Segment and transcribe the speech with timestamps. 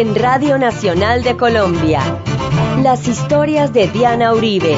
[0.00, 2.00] en Radio Nacional de Colombia.
[2.82, 4.74] Las historias de Diana Uribe.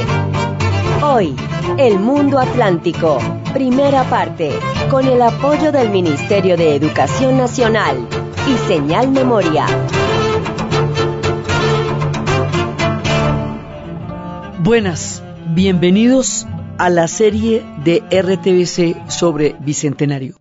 [1.01, 1.37] Hoy,
[1.79, 3.19] El Mundo Atlántico,
[3.53, 4.51] primera parte,
[4.91, 8.05] con el apoyo del Ministerio de Educación Nacional
[8.49, 9.67] y Señal Memoria.
[14.59, 15.23] Buenas,
[15.55, 20.35] bienvenidos a la serie de RTBC sobre Bicentenario.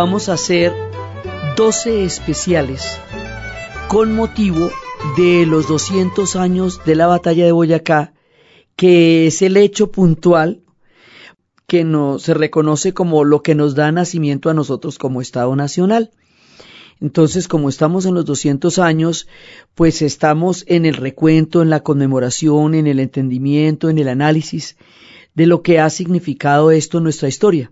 [0.00, 0.72] Vamos a hacer
[1.58, 2.98] 12 especiales
[3.86, 4.70] con motivo
[5.18, 8.14] de los 200 años de la batalla de Boyacá,
[8.76, 10.62] que es el hecho puntual
[11.66, 16.12] que no, se reconoce como lo que nos da nacimiento a nosotros como Estado Nacional.
[17.02, 19.28] Entonces, como estamos en los 200 años,
[19.74, 24.78] pues estamos en el recuento, en la conmemoración, en el entendimiento, en el análisis
[25.34, 27.70] de lo que ha significado esto en nuestra historia.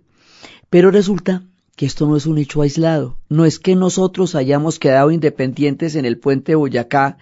[0.68, 1.42] Pero resulta
[1.78, 3.18] que esto no es un hecho aislado.
[3.28, 7.18] No es que nosotros hayamos quedado independientes en el puente Boyacá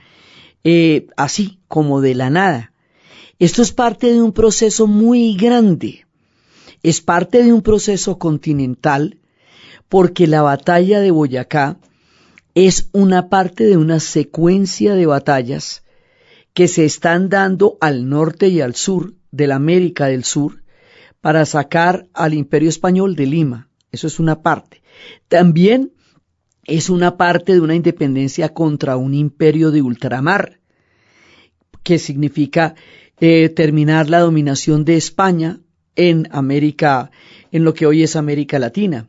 [0.65, 2.73] eh, así, como de la nada.
[3.39, 6.07] Esto es parte de un proceso muy grande.
[6.83, 9.19] Es parte de un proceso continental
[9.91, 11.77] porque la batalla de Boyacá
[12.55, 15.85] es una parte de una secuencia de batallas
[16.55, 20.63] que se están dando al norte y al sur de la América del Sur
[21.21, 23.69] para sacar al imperio español de Lima.
[23.97, 24.83] Eso es una parte.
[25.29, 25.93] También
[26.65, 30.61] es una parte de una independencia contra un imperio de ultramar,
[31.83, 32.75] que significa
[33.21, 35.61] eh, terminar la dominación de España
[35.95, 37.11] en América,
[37.53, 39.09] en lo que hoy es América Latina.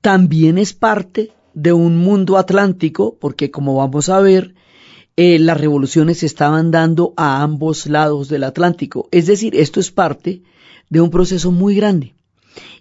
[0.00, 4.54] También es parte de un mundo atlántico, porque como vamos a ver,
[5.16, 9.08] eh, las revoluciones se estaban dando a ambos lados del Atlántico.
[9.10, 10.42] Es decir, esto es parte
[10.88, 12.14] de un proceso muy grande.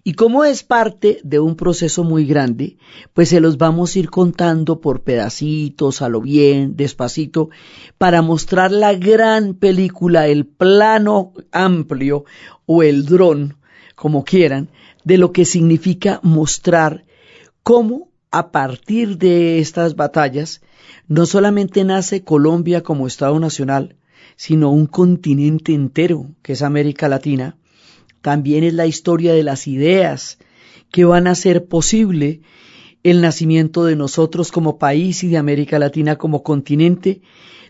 [0.04, 2.78] Y como es parte de un proceso muy grande,
[3.14, 7.50] pues se los vamos a ir contando por pedacitos, a lo bien, despacito,
[7.98, 12.26] para mostrar la gran película, el plano amplio
[12.66, 13.58] o el dron,
[13.96, 14.70] como quieran,
[15.04, 17.06] de lo que significa mostrar
[17.64, 20.62] cómo a partir de estas batallas
[21.08, 23.96] no solamente nace Colombia como Estado Nacional,
[24.36, 27.58] sino un continente entero, que es América Latina,
[28.22, 30.38] también es la historia de las ideas
[30.92, 32.42] que van a hacer posible
[33.04, 37.22] el nacimiento de nosotros como país y de América Latina como continente.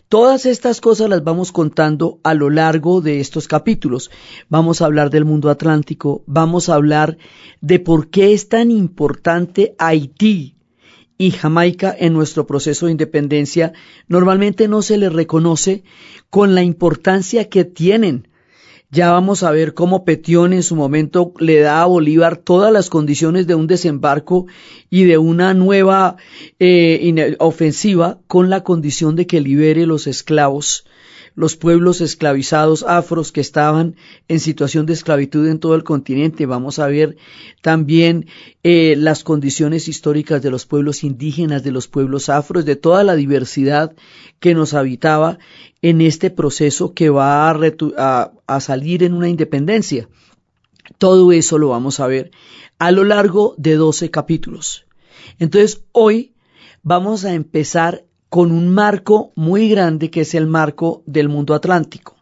[0.08, 4.10] Todas estas cosas las vamos contando a lo largo de estos capítulos.
[4.48, 7.18] Vamos a hablar del mundo atlántico, vamos a hablar
[7.60, 10.56] de por qué es tan importante Haití
[11.18, 13.74] y Jamaica en nuestro proceso de independencia.
[14.06, 15.84] Normalmente no se les reconoce
[16.30, 18.28] con la importancia que tienen
[18.90, 22.88] ya vamos a ver cómo Petión en su momento le da a Bolívar todas las
[22.88, 24.46] condiciones de un desembarco
[24.88, 26.16] y de una nueva
[26.58, 30.86] eh, ofensiva con la condición de que libere los esclavos
[31.38, 33.94] los pueblos esclavizados afros que estaban
[34.26, 36.46] en situación de esclavitud en todo el continente.
[36.46, 37.16] Vamos a ver
[37.62, 38.26] también
[38.64, 43.14] eh, las condiciones históricas de los pueblos indígenas, de los pueblos afros, de toda la
[43.14, 43.94] diversidad
[44.40, 45.38] que nos habitaba
[45.80, 50.08] en este proceso que va a, a salir en una independencia.
[50.98, 52.32] Todo eso lo vamos a ver
[52.80, 54.86] a lo largo de 12 capítulos.
[55.38, 56.32] Entonces, hoy
[56.82, 62.16] vamos a empezar con un marco muy grande que es el marco del mundo atlántico.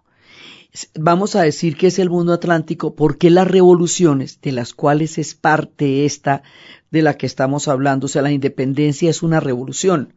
[0.95, 5.35] Vamos a decir que es el mundo atlántico porque las revoluciones de las cuales es
[5.35, 6.43] parte esta
[6.91, 10.15] de la que estamos hablando, o sea, la independencia es una revolución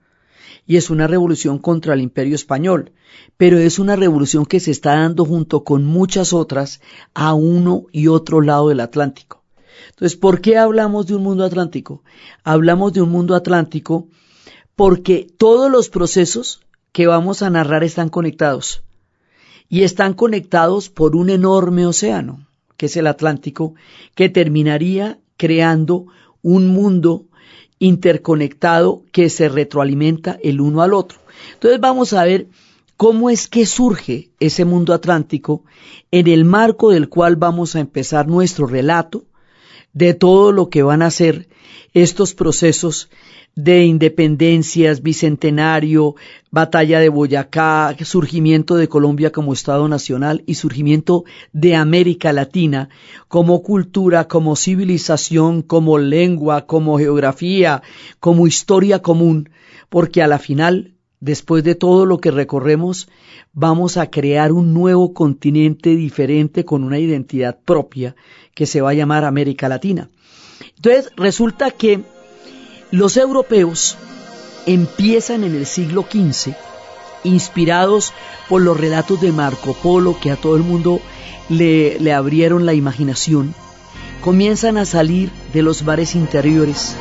[0.67, 2.91] y es una revolución contra el imperio español,
[3.37, 6.81] pero es una revolución que se está dando junto con muchas otras
[7.13, 9.43] a uno y otro lado del Atlántico.
[9.89, 12.03] Entonces, ¿por qué hablamos de un mundo atlántico?
[12.43, 14.07] Hablamos de un mundo atlántico
[14.79, 16.61] porque todos los procesos
[16.93, 18.81] que vamos a narrar están conectados
[19.67, 22.47] y están conectados por un enorme océano,
[22.77, 23.75] que es el Atlántico,
[24.15, 26.05] que terminaría creando
[26.41, 27.25] un mundo
[27.79, 31.19] interconectado que se retroalimenta el uno al otro.
[31.55, 32.47] Entonces vamos a ver
[32.95, 35.65] cómo es que surge ese mundo atlántico
[36.09, 39.25] en el marco del cual vamos a empezar nuestro relato
[39.91, 41.49] de todo lo que van a ser
[41.93, 43.09] estos procesos
[43.63, 46.15] de independencias, bicentenario,
[46.49, 52.87] batalla de Boyacá, surgimiento de Colombia como Estado Nacional y surgimiento de América Latina
[53.27, 57.83] como cultura, como civilización, como lengua, como geografía,
[58.21, 59.49] como historia común,
[59.89, 63.09] porque a la final, después de todo lo que recorremos,
[63.51, 68.15] vamos a crear un nuevo continente diferente con una identidad propia
[68.55, 70.09] que se va a llamar América Latina.
[70.77, 72.05] Entonces resulta que
[72.91, 73.97] los europeos
[74.65, 76.53] empiezan en el siglo XV,
[77.23, 78.13] inspirados
[78.47, 81.01] por los relatos de Marco Polo, que a todo el mundo
[81.49, 83.53] le, abrieron la imaginación,
[84.21, 86.95] comienzan a salir de los bares interiores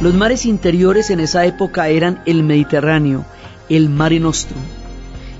[0.00, 3.24] Los mares interiores en esa época eran el Mediterráneo,
[3.68, 4.60] el Mare Nostrum,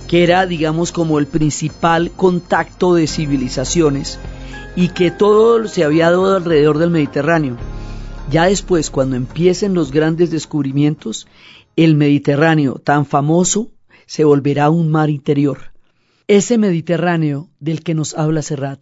[0.09, 4.19] que era, digamos, como el principal contacto de civilizaciones
[4.75, 7.57] y que todo se había dado alrededor del Mediterráneo.
[8.33, 11.29] Ya después, cuando empiecen los grandes descubrimientos,
[11.77, 13.69] el Mediterráneo, tan famoso,
[14.07, 15.73] se volverá un mar interior.
[16.27, 18.81] Ese Mediterráneo del que nos habla Serrat.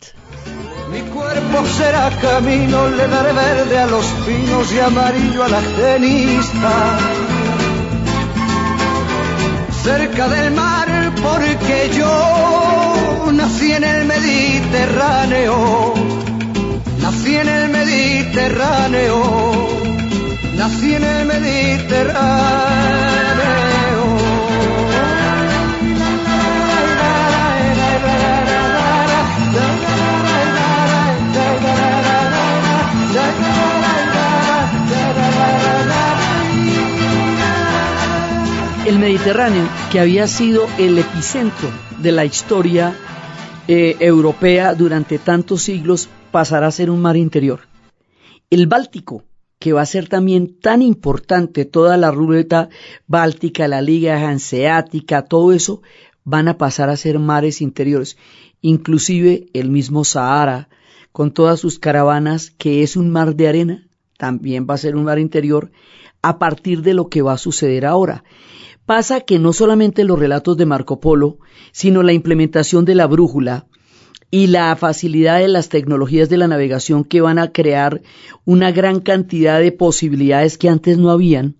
[1.37, 6.99] Cuerpo será camino, le daré verde a los pinos y amarillo a la genista.
[9.83, 15.93] Cerca del mar, porque yo nací en el Mediterráneo.
[17.03, 19.69] Nací en el Mediterráneo.
[20.57, 23.76] Nací en el Mediterráneo.
[38.87, 41.69] El Mediterráneo, que había sido el epicentro
[41.99, 42.97] de la historia
[43.67, 47.63] eh, europea durante tantos siglos, pasará a ser un mar interior.
[48.49, 49.25] El Báltico,
[49.59, 52.69] que va a ser también tan importante, toda la ruleta
[53.09, 55.83] báltica, la Liga Hanseática, todo eso,
[56.23, 58.17] van a pasar a ser mares interiores.
[58.61, 60.69] Inclusive el mismo Sahara,
[61.11, 65.03] con todas sus caravanas, que es un mar de arena, también va a ser un
[65.03, 65.73] mar interior,
[66.23, 68.23] a partir de lo que va a suceder ahora.
[68.87, 71.39] Pasa que no solamente los relatos de Marco Polo,
[71.73, 73.67] sino la implementación de la brújula
[74.31, 78.03] y la facilidad de las tecnologías de la navegación que van a crear
[78.45, 81.57] una gran cantidad de posibilidades que antes no habían,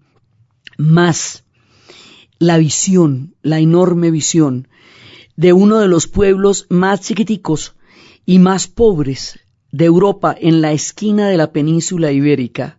[0.79, 1.45] más
[2.39, 4.69] la visión, la enorme visión
[5.37, 7.75] de uno de los pueblos más chiquiticos
[8.25, 9.41] y más pobres
[9.73, 12.79] de Europa en la esquina de la península ibérica,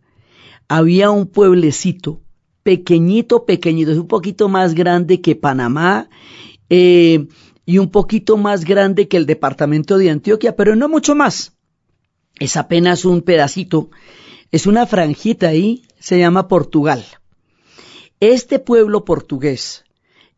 [0.68, 2.22] había un pueblecito
[2.68, 6.10] pequeñito, pequeñito, es un poquito más grande que Panamá
[6.70, 7.28] eh,
[7.66, 11.54] y un poquito más grande que el departamento de Antioquia, pero no mucho más.
[12.38, 13.90] Es apenas un pedacito,
[14.52, 17.06] es una franjita ahí, se llama Portugal.
[18.20, 19.86] Este pueblo portugués,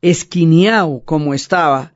[0.03, 1.93] esquineado como estaba,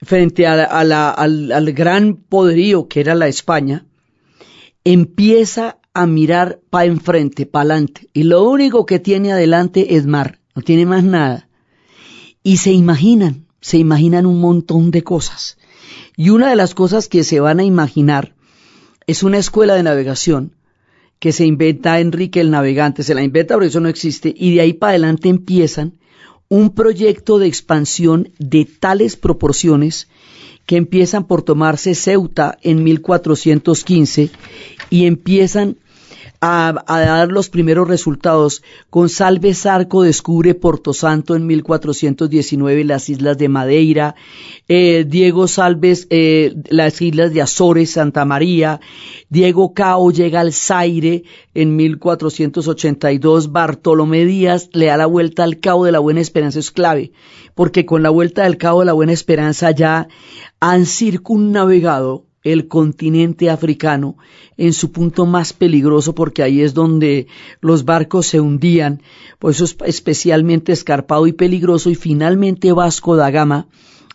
[0.00, 3.86] frente al, al gran poderío que era la España,
[4.84, 8.08] empieza a mirar para enfrente, para adelante.
[8.12, 11.48] Y lo único que tiene adelante es mar, no tiene más nada.
[12.42, 15.56] Y se imaginan, se imaginan un montón de cosas.
[16.16, 18.34] Y una de las cosas que se van a imaginar
[19.06, 20.54] es una escuela de navegación
[21.18, 24.60] que se inventa Enrique el Navegante, se la inventa pero eso no existe, y de
[24.60, 25.94] ahí para adelante empiezan
[26.48, 30.08] un proyecto de expansión de tales proporciones
[30.66, 34.30] que empiezan por tomarse Ceuta en 1415
[34.90, 35.76] y empiezan
[36.46, 38.62] a, dar los primeros resultados.
[38.90, 44.14] González Arco descubre Porto Santo en 1419, las islas de Madeira.
[44.68, 48.80] Eh, Diego Salves, eh, las islas de Azores, Santa María.
[49.30, 51.24] Diego Cao llega al Zaire
[51.54, 53.50] en 1482.
[53.50, 56.58] Bartolomé Díaz le da la vuelta al Cabo de la Buena Esperanza.
[56.58, 57.12] Es clave,
[57.54, 60.08] porque con la vuelta del Cabo de la Buena Esperanza ya
[60.60, 64.16] han circunnavegado el continente africano
[64.58, 67.26] en su punto más peligroso porque ahí es donde
[67.60, 69.02] los barcos se hundían,
[69.38, 73.66] por eso es especialmente escarpado y peligroso y finalmente Vasco da Gama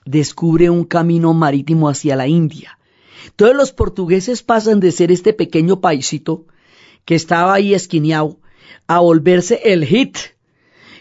[0.06, 2.78] descubre un camino marítimo hacia la India.
[3.36, 6.46] Todos los portugueses pasan de ser este pequeño paisito
[7.06, 8.38] que estaba ahí esquineado
[8.88, 10.18] a volverse el hit.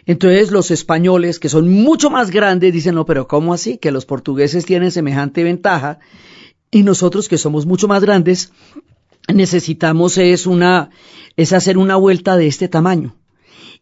[0.06, 3.76] Entonces los españoles, que son mucho más grandes, dicen, no, pero ¿cómo así?
[3.76, 5.99] Que los portugueses tienen semejante ventaja
[6.71, 8.53] y nosotros que somos mucho más grandes,
[9.33, 10.91] necesitamos es una,
[11.37, 13.17] es hacer una vuelta de este tamaño.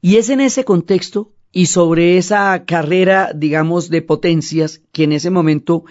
[0.00, 5.30] Y es en ese contexto y sobre esa carrera, digamos, de potencias que en ese
[5.30, 5.84] momento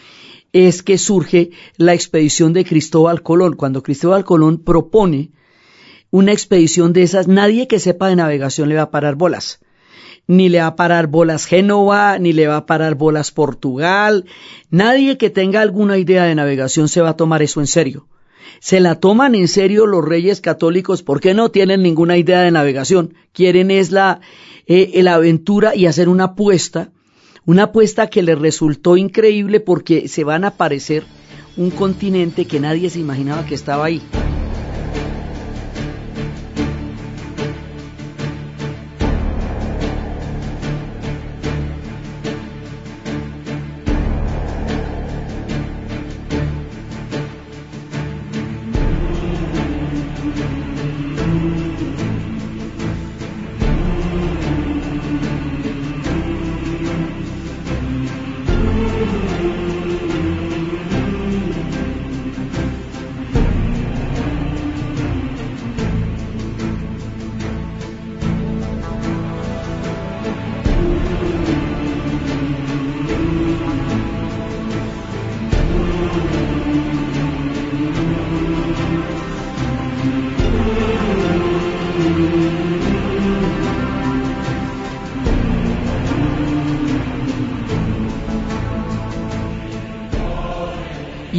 [0.54, 3.56] es que surge la expedición de Cristóbal Colón.
[3.56, 5.32] Cuando Cristóbal Colón propone
[6.12, 9.60] una expedición de esas, nadie que sepa de navegación le va a parar bolas
[10.28, 14.26] ni le va a parar bolas Génova, ni le va a parar bolas Portugal.
[14.70, 18.08] Nadie que tenga alguna idea de navegación se va a tomar eso en serio.
[18.60, 23.14] Se la toman en serio los reyes católicos porque no tienen ninguna idea de navegación.
[23.34, 24.22] Quieren es la,
[24.66, 26.90] eh, la aventura y hacer una apuesta,
[27.46, 31.04] una apuesta que les resultó increíble porque se van a aparecer
[31.58, 34.02] un continente que nadie se imaginaba que estaba ahí.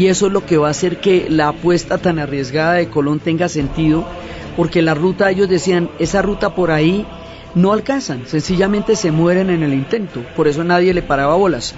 [0.08, 3.48] Eso es lo que va a hacer que la apuesta tan arriesgada de Colón tenga
[3.48, 4.06] sentido,
[4.56, 7.06] porque la ruta, ellos decían, esa ruta por ahí
[7.54, 11.74] no alcanzan, sencillamente se mueren en el intento, por eso nadie le paraba bolas.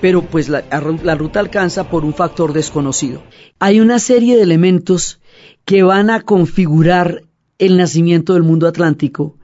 [0.00, 0.64] Pero pues la,
[1.02, 3.22] la ruta alcanza por un factor desconocido.
[3.58, 5.20] Hay una serie de elementos
[5.66, 7.22] que van a configurar
[7.58, 9.36] el nacimiento del mundo atlántico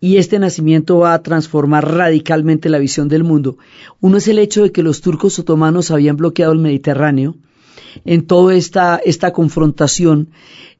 [0.00, 3.58] y este nacimiento va a transformar radicalmente la visión del mundo.
[4.00, 7.36] Uno es el hecho de que los turcos otomanos habían bloqueado el Mediterráneo
[8.04, 10.30] en toda esta, esta confrontación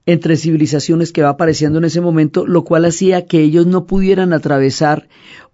[0.06, 4.32] entre civilizaciones que va apareciendo en ese momento, lo cual hacía que ellos no pudieran
[4.32, 5.08] atravesar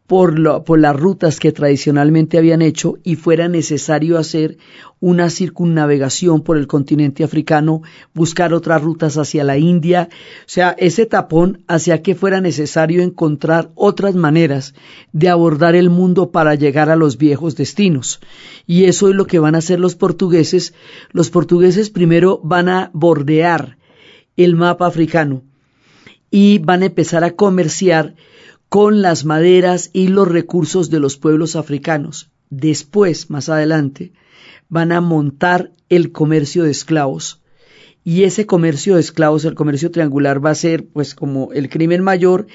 [0.07, 4.57] por, por, las rutas que tradicionalmente habían hecho y fuera necesario hacer
[5.01, 7.83] una circunnavegación por el continente africano,
[8.15, 10.09] buscar otras rutas hacia la India.
[10.13, 14.75] O sea, ese tapón hacía que fuera necesario encontrar otras maneras
[15.13, 18.21] de abordar el mundo para llegar a los viejos destinos.
[18.67, 20.73] Y eso es lo que van a hacer los portugueses.
[21.11, 23.77] Los portugueses primero van a bordear
[24.37, 25.43] el mapa africano
[26.31, 28.15] y van a empezar a comerciar
[28.69, 32.31] con las maderas y los recursos de los pueblos africanos.
[32.51, 34.13] Después, más adelante,
[34.69, 37.43] van a montar el comercio de esclavos.
[38.05, 42.03] Y ese comercio de esclavos, el comercio triangular, va a ser pues como el crimen
[42.03, 42.47] mayor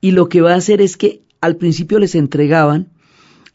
[0.00, 2.90] y lo que va a hacer es que al principio les entregaban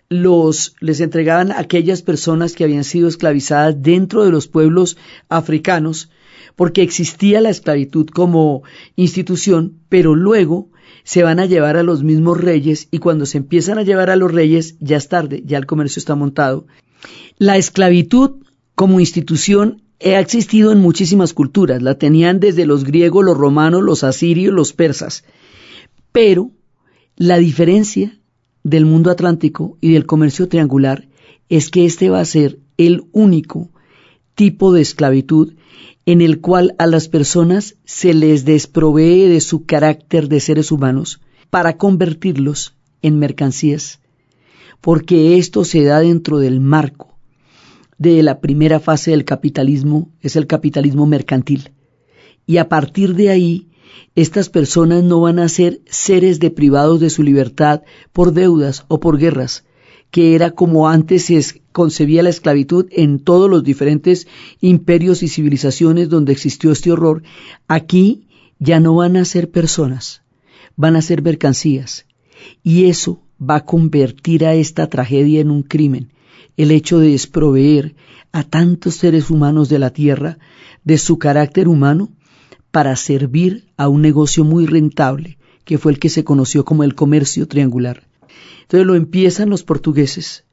[0.07, 4.97] los les entregaban a aquellas personas que habían sido esclavizadas dentro de los pueblos
[5.29, 6.09] africanos
[6.57, 8.63] porque existía la esclavitud como
[8.97, 10.69] institución, pero luego
[11.03, 14.15] se van a llevar a los mismos reyes y cuando se empiezan a llevar a
[14.15, 16.67] los reyes ya es tarde, ya el comercio está montado.
[17.37, 18.43] La esclavitud
[18.75, 24.03] como institución ha existido en muchísimas culturas, la tenían desde los griegos, los romanos, los
[24.03, 25.23] asirios, los persas,
[26.11, 26.51] pero
[27.15, 28.19] la diferencia
[28.63, 31.07] del mundo atlántico y del comercio triangular
[31.49, 33.69] es que este va a ser el único
[34.35, 35.53] tipo de esclavitud
[36.11, 41.21] en el cual a las personas se les desprovee de su carácter de seres humanos
[41.49, 44.01] para convertirlos en mercancías,
[44.81, 47.15] porque esto se da dentro del marco
[47.97, 51.71] de la primera fase del capitalismo, es el capitalismo mercantil.
[52.45, 53.69] Y a partir de ahí
[54.13, 59.17] estas personas no van a ser seres deprivados de su libertad por deudas o por
[59.17, 59.63] guerras,
[60.11, 64.27] que era como antes se concebía la esclavitud en todos los diferentes
[64.59, 67.23] imperios y civilizaciones donde existió este horror.
[67.67, 68.27] Aquí
[68.59, 70.21] ya no van a ser personas,
[70.75, 72.05] van a ser mercancías.
[72.61, 76.11] Y eso va a convertir a esta tragedia en un crimen,
[76.57, 77.95] el hecho de desproveer
[78.33, 80.37] a tantos seres humanos de la tierra
[80.83, 82.09] de su carácter humano
[82.71, 86.95] para servir a un negocio muy rentable, que fue el que se conoció como el
[86.95, 88.10] comercio triangular.
[88.63, 90.45] Entonces lo empiezan los portugueses,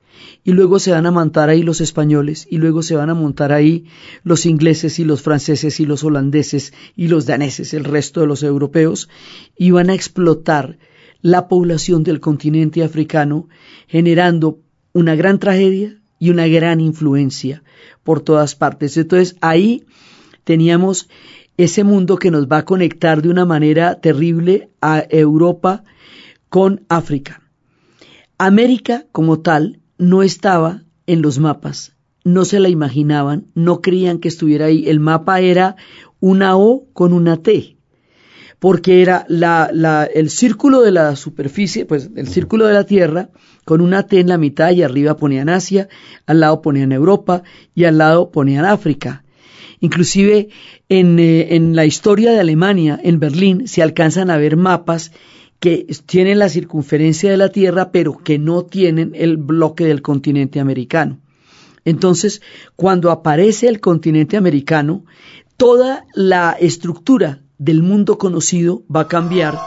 [0.45, 3.53] y luego se van a montar ahí los españoles, y luego se van a montar
[3.53, 3.87] ahí
[4.25, 8.43] los ingleses y los franceses y los holandeses y los daneses, el resto de los
[8.43, 9.09] europeos,
[9.57, 10.79] y van a explotar
[11.21, 13.49] la población del continente africano,
[13.87, 14.61] generando
[14.93, 17.63] una gran tragedia y una gran influencia
[18.03, 18.97] por todas partes.
[18.97, 19.85] Entonces ahí
[20.45, 21.09] teníamos
[21.57, 25.85] ese mundo que nos va a conectar de una manera terrible a Europa
[26.49, 27.43] con África.
[28.39, 34.29] América como tal no estaba en los mapas, no se la imaginaban, no creían que
[34.29, 34.89] estuviera ahí.
[34.89, 35.75] El mapa era
[36.21, 37.77] una O con una T,
[38.61, 39.27] porque era
[40.15, 43.31] el círculo de la superficie, pues el círculo de la Tierra,
[43.65, 45.89] con una T en la mitad y arriba ponían Asia,
[46.27, 47.43] al lado ponían Europa
[47.75, 49.25] y al lado ponían África.
[49.81, 50.49] Inclusive
[50.89, 55.13] en, eh, en la historia de Alemania, en Berlín, se alcanzan a ver mapas
[55.61, 60.61] que tienen la circunferencia de la Tierra, pero que no tienen el bloque del continente
[60.61, 61.19] americano.
[61.85, 62.43] Entonces,
[62.77, 65.05] cuando aparece el continente americano,
[65.57, 69.59] toda la estructura del mundo conocido va a cambiar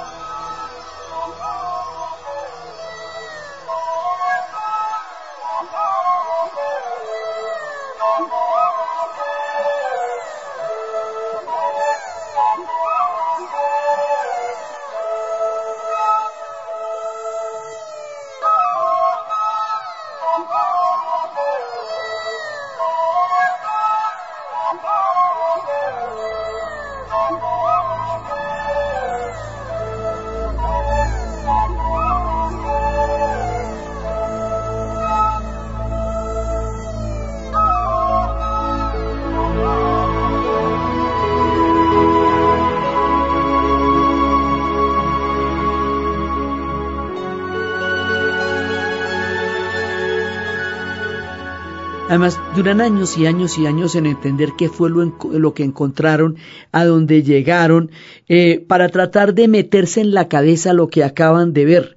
[52.22, 56.36] Además, duran años y años y años en entender qué fue lo, que encontraron,
[56.72, 57.90] a dónde llegaron,
[58.28, 61.96] eh, para tratar de meterse en la cabeza lo que acaban de ver.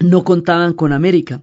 [0.00, 1.40] No contaban con América.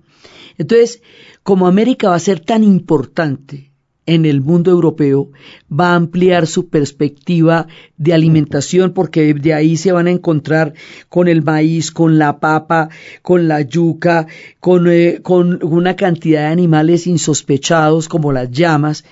[0.60, 1.02] Entonces,
[1.42, 3.72] como América va a ser tan importante
[4.06, 5.32] en el mundo europeo
[5.72, 10.74] va a ampliar su perspectiva de alimentación porque de ahí se van a encontrar
[11.10, 12.90] con el maíz, con la papa,
[13.22, 14.28] con la yuca,
[14.60, 19.06] con, eh, con una cantidad de animales insospechados como las llamas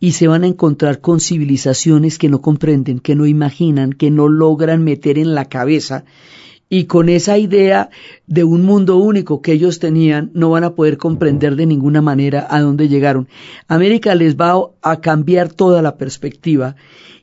[0.00, 4.28] y se van a encontrar con civilizaciones que no comprenden, que no imaginan, que no
[4.28, 6.04] logran meter en la cabeza
[6.68, 7.90] y con esa idea
[8.26, 12.46] de un mundo único que ellos tenían, no van a poder comprender de ninguna manera
[12.50, 13.28] a dónde llegaron.
[13.68, 16.76] América les va a cambiar toda la perspectiva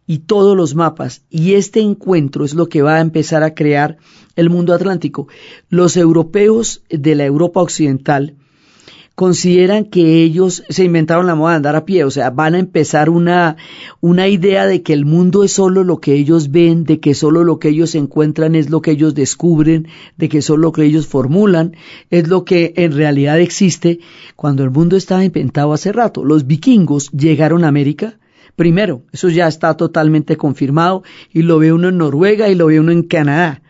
[0.07, 3.97] y todos los mapas, y este encuentro es lo que va a empezar a crear
[4.35, 5.27] el mundo atlántico.
[5.69, 8.35] Los europeos de la Europa occidental,
[9.15, 12.59] consideran que ellos se inventaron la moda de andar a pie, o sea, van a
[12.59, 13.55] empezar una,
[14.01, 17.45] una idea de que el mundo es solo lo que ellos ven, de que solo
[17.45, 21.07] lo que ellos encuentran es lo que ellos descubren, de que solo lo que ellos
[21.07, 21.77] formulan
[22.09, 23.99] es lo que en realidad existe,
[24.35, 26.25] cuando el mundo estaba inventado hace rato.
[26.25, 28.19] Los vikingos llegaron a América,
[28.55, 32.79] Primero, eso ya está totalmente confirmado y lo ve uno en Noruega y lo ve
[32.79, 33.61] uno en Canadá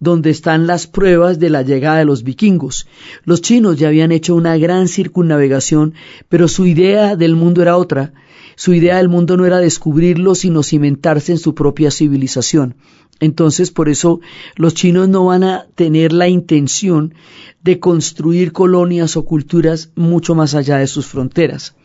[0.00, 2.86] donde están las pruebas de la llegada de los vikingos.
[3.24, 5.94] Los chinos ya habían hecho una gran circunnavegación,
[6.28, 8.12] pero su idea del mundo era otra.
[8.56, 12.76] Su idea del mundo no era descubrirlo, sino cimentarse en su propia civilización.
[13.20, 14.20] Entonces, por eso
[14.56, 17.14] los chinos no van a tener la intención
[17.62, 21.76] de construir colonias o culturas mucho más allá de sus fronteras.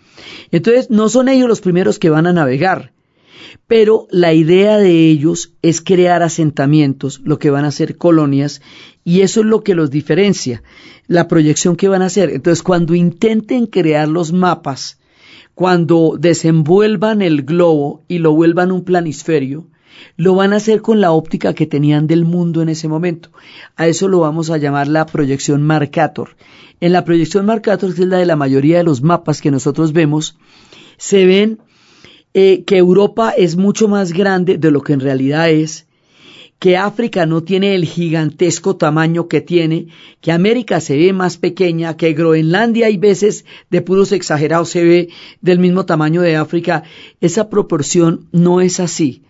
[0.52, 2.92] Entonces, no son ellos los primeros que van a navegar
[3.68, 8.62] pero la idea de ellos es crear asentamientos, lo que van a ser colonias,
[9.04, 10.64] y eso es lo que los diferencia,
[11.08, 12.30] la proyección que van a hacer.
[12.30, 15.00] Entonces, cuando intenten crear los mapas,
[15.56, 19.68] cuando desenvuelvan el globo y lo vuelvan un planisferio,
[20.16, 23.32] lo van a hacer con la óptica que tenían del mundo en ese momento.
[23.76, 26.36] A eso lo vamos a llamar la proyección Marcator.
[26.80, 29.94] En la proyección Marcator, que es la de la mayoría de los mapas que nosotros
[29.94, 30.38] vemos,
[30.98, 31.60] se ven
[32.40, 35.88] eh, que Europa es mucho más grande de lo que en realidad es,
[36.60, 39.88] que África no tiene el gigantesco tamaño que tiene,
[40.22, 45.10] que América se ve más pequeña, que Groenlandia hay veces de puros exagerados se ve
[45.42, 46.84] del mismo tamaño de África,
[47.22, 49.24] esa proporción no es así.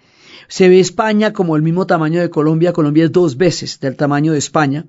[0.49, 4.33] Se ve España como el mismo tamaño de Colombia, Colombia es dos veces del tamaño
[4.33, 4.85] de España,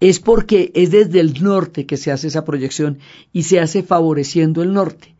[0.00, 2.98] es porque es desde el norte que se hace esa proyección
[3.32, 5.14] y se hace favoreciendo el norte.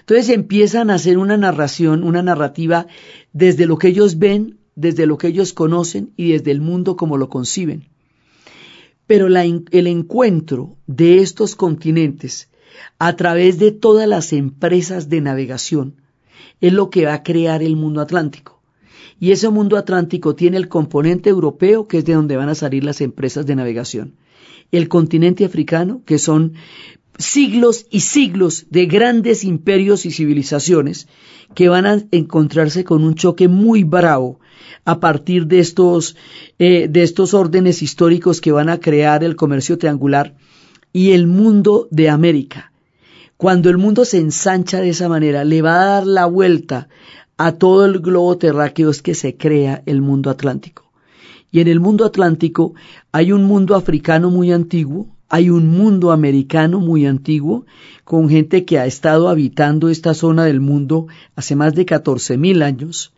[0.00, 2.86] Entonces empiezan a hacer una narración, una narrativa
[3.32, 7.16] desde lo que ellos ven, desde lo que ellos conocen y desde el mundo como
[7.16, 7.88] lo conciben.
[9.06, 12.48] Pero el encuentro de estos continentes
[12.98, 15.96] a través de todas las empresas de navegación
[16.60, 18.60] es lo que va a crear el mundo atlántico.
[19.18, 22.84] Y ese mundo atlántico tiene el componente europeo, que es de donde van a salir
[22.84, 24.16] las empresas de navegación.
[24.72, 26.54] El continente africano, que son
[27.18, 31.08] siglos y siglos de grandes imperios y civilizaciones
[31.54, 34.40] que van a encontrarse con un choque muy bravo
[34.84, 36.16] a partir de estos,
[36.58, 40.34] eh, de estos órdenes históricos que van a crear el comercio triangular
[40.92, 42.72] y el mundo de América.
[43.36, 46.88] Cuando el mundo se ensancha de esa manera, le va a dar la vuelta
[47.36, 50.90] a todo el globo terráqueo es que se crea el mundo atlántico.
[51.50, 52.74] Y en el mundo atlántico
[53.12, 57.66] hay un mundo africano muy antiguo, hay un mundo americano muy antiguo,
[58.04, 63.12] con gente que ha estado habitando esta zona del mundo hace más de 14.000 años.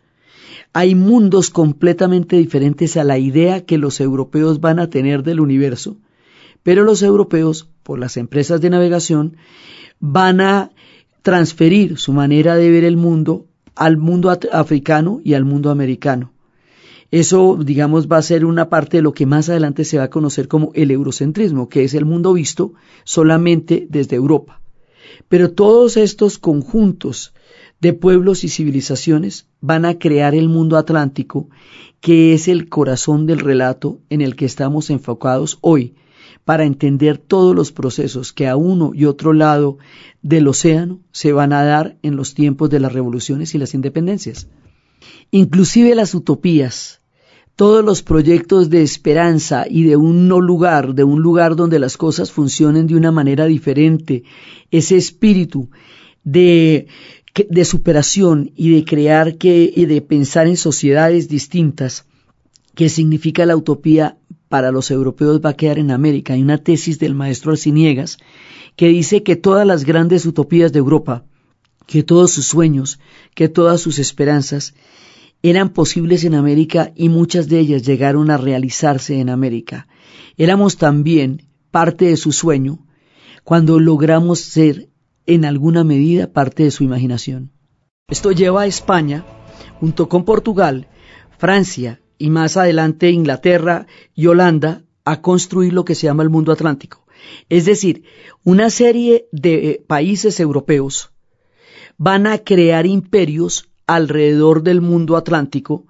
[0.73, 5.97] Hay mundos completamente diferentes a la idea que los europeos van a tener del universo,
[6.63, 9.37] pero los europeos, por las empresas de navegación,
[9.99, 10.71] van a
[11.21, 13.45] transferir su manera de ver el mundo
[13.75, 16.31] al mundo africano y al mundo americano.
[17.11, 20.09] Eso, digamos, va a ser una parte de lo que más adelante se va a
[20.09, 24.61] conocer como el eurocentrismo, que es el mundo visto solamente desde Europa.
[25.27, 27.33] Pero todos estos conjuntos
[27.81, 31.49] de pueblos y civilizaciones van a crear el mundo atlántico,
[31.99, 35.95] que es el corazón del relato en el que estamos enfocados hoy,
[36.45, 39.77] para entender todos los procesos que a uno y otro lado
[40.21, 44.47] del océano se van a dar en los tiempos de las revoluciones y las independencias.
[45.31, 46.98] Inclusive las utopías,
[47.59, 51.97] todos los proyectos de esperanza y de un no lugar, de un lugar donde las
[51.97, 54.23] cosas funcionen de una manera diferente,
[54.71, 55.69] ese espíritu
[56.23, 56.87] de,
[57.65, 62.05] superación y de crear que, y de pensar en sociedades distintas,
[62.75, 64.17] que significa la utopía
[64.47, 66.35] para los europeos va a quedar en América.
[66.35, 68.19] Hay una tesis del maestro Arciniegas
[68.77, 71.25] que dice que todas las grandes utopías de Europa,
[71.87, 73.01] que todos sus sueños,
[73.35, 74.75] que todas sus esperanzas,
[75.41, 79.87] eran posibles en América y muchas de ellas llegaron a realizarse en América.
[80.37, 82.85] Éramos también parte de su sueño
[83.43, 84.89] cuando logramos ser
[85.25, 87.51] en alguna medida parte de su imaginación.
[88.07, 89.25] Esto lleva a España,
[89.79, 90.87] junto con Portugal,
[91.37, 96.51] Francia y más adelante Inglaterra y Holanda, a construir lo que se llama el mundo
[96.51, 97.05] atlántico.
[97.49, 98.03] Es decir,
[98.43, 101.11] una serie de países europeos
[101.97, 105.85] van a crear imperios alrededor del mundo atlántico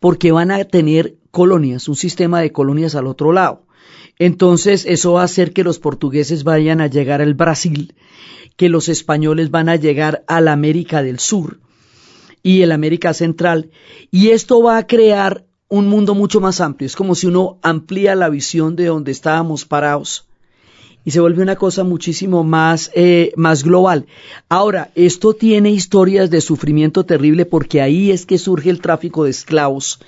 [0.00, 3.66] porque van a tener colonias, un sistema de colonias al otro lado.
[4.18, 7.94] Entonces eso va a hacer que los portugueses vayan a llegar al Brasil,
[8.56, 11.60] que los españoles van a llegar a la América del Sur
[12.42, 13.70] y el América Central.
[14.10, 16.86] Y esto va a crear un mundo mucho más amplio.
[16.86, 20.25] Es como si uno amplía la visión de donde estábamos parados
[21.06, 24.06] y se vuelve una cosa muchísimo más, eh, más global.
[24.48, 29.30] Ahora, esto tiene historias de sufrimiento terrible porque ahí es que surge el tráfico de
[29.30, 30.00] esclavos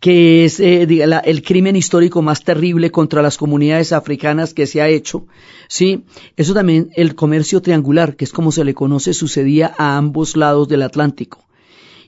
[0.00, 0.88] que es eh,
[1.24, 5.26] el crimen histórico más terrible contra las comunidades africanas que se ha hecho,
[5.68, 6.04] ¿sí?
[6.38, 10.68] Eso también, el comercio triangular, que es como se le conoce, sucedía a ambos lados
[10.68, 11.44] del Atlántico.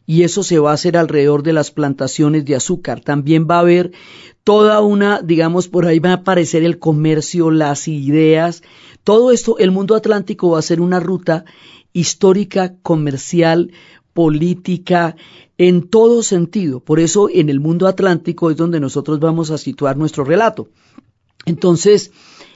[0.06, 3.00] Y eso se va a hacer alrededor de las plantaciones de azúcar.
[3.00, 3.92] También va a haber
[4.44, 8.62] toda una, digamos, por ahí va a aparecer el comercio, las ideas,
[9.04, 11.44] todo esto, el mundo atlántico va a ser una ruta
[11.92, 13.72] histórica, comercial,
[14.12, 15.16] política,
[15.58, 16.80] en todo sentido.
[16.80, 20.68] Por eso en el mundo atlántico es donde nosotros vamos a situar nuestro relato.
[21.46, 22.12] Entonces,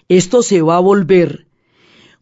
[0.09, 1.47] esto se va a volver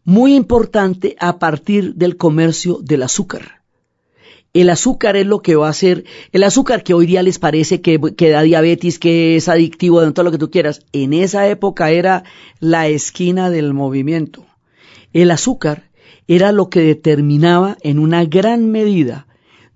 [0.03, 3.64] muy importante a partir del comercio del azúcar.
[4.55, 7.81] El azúcar es lo que va a hacer, el azúcar que hoy día les parece
[7.81, 11.91] que, da diabetes, que es adictivo, de todo lo que tú quieras, en esa época
[11.91, 12.23] era
[12.61, 14.45] la esquina del movimiento.
[15.11, 15.89] El azúcar
[16.29, 19.27] era lo que determinaba en una gran medida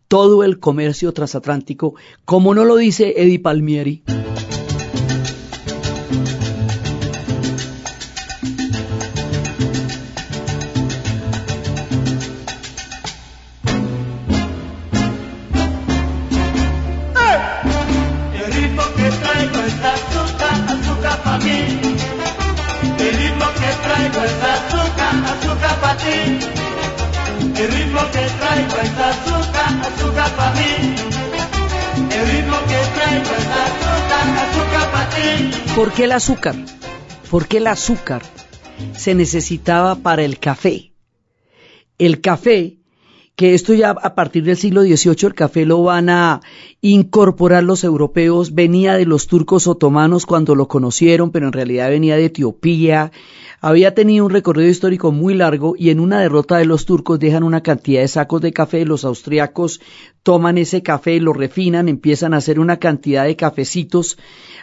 [0.08, 4.04] todo el comercio transatlántico, como no lo dice Eddie Palmieri.
[28.82, 30.96] Es azúcar, azúcar para mí.
[32.12, 33.14] El azúcar,
[34.38, 34.90] azúcar.
[35.76, 36.56] ¿Por qué el azúcar?
[37.30, 38.22] ¿Por qué el azúcar
[38.98, 40.94] se necesitaba para el café?
[41.98, 42.79] El café
[43.40, 46.42] que esto ya a partir del siglo XVIII el café lo van a
[46.82, 52.18] incorporar los europeos, venía de los turcos otomanos cuando lo conocieron, pero en realidad venía
[52.18, 53.14] de Etiopía,
[53.62, 57.44] había tenido un recorrido histórico muy largo y en una derrota de los turcos dejan
[57.44, 59.80] una cantidad de sacos de café, los austriacos
[60.22, 64.18] toman ese café, lo refinan, empiezan a hacer una cantidad de cafecitos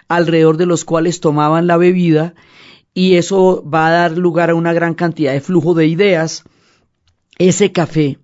[0.06, 2.34] alrededor de los cuales tomaban la bebida
[2.92, 6.44] y eso va a dar lugar a una gran cantidad de flujo de ideas.
[7.38, 8.18] Ese café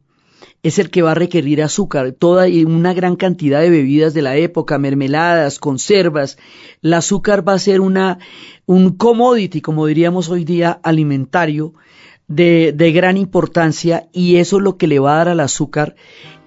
[0.62, 4.22] es el que va a requerir azúcar, toda y una gran cantidad de bebidas de
[4.22, 6.38] la época, mermeladas, conservas.
[6.82, 8.18] El azúcar va a ser una,
[8.66, 11.74] un commodity, como diríamos hoy día, alimentario
[12.28, 15.96] de, de gran importancia y eso es lo que le va a dar al azúcar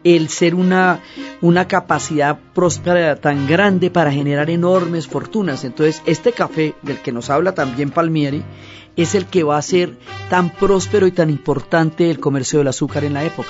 [0.06, 1.02] el ser una,
[1.42, 5.64] una capacidad próspera tan grande para generar enormes fortunas.
[5.66, 8.44] Entonces, este café del que nos habla también Palmieri
[8.96, 9.98] es el que va a ser
[10.30, 13.50] tan próspero y tan importante el comercio del azúcar en la época.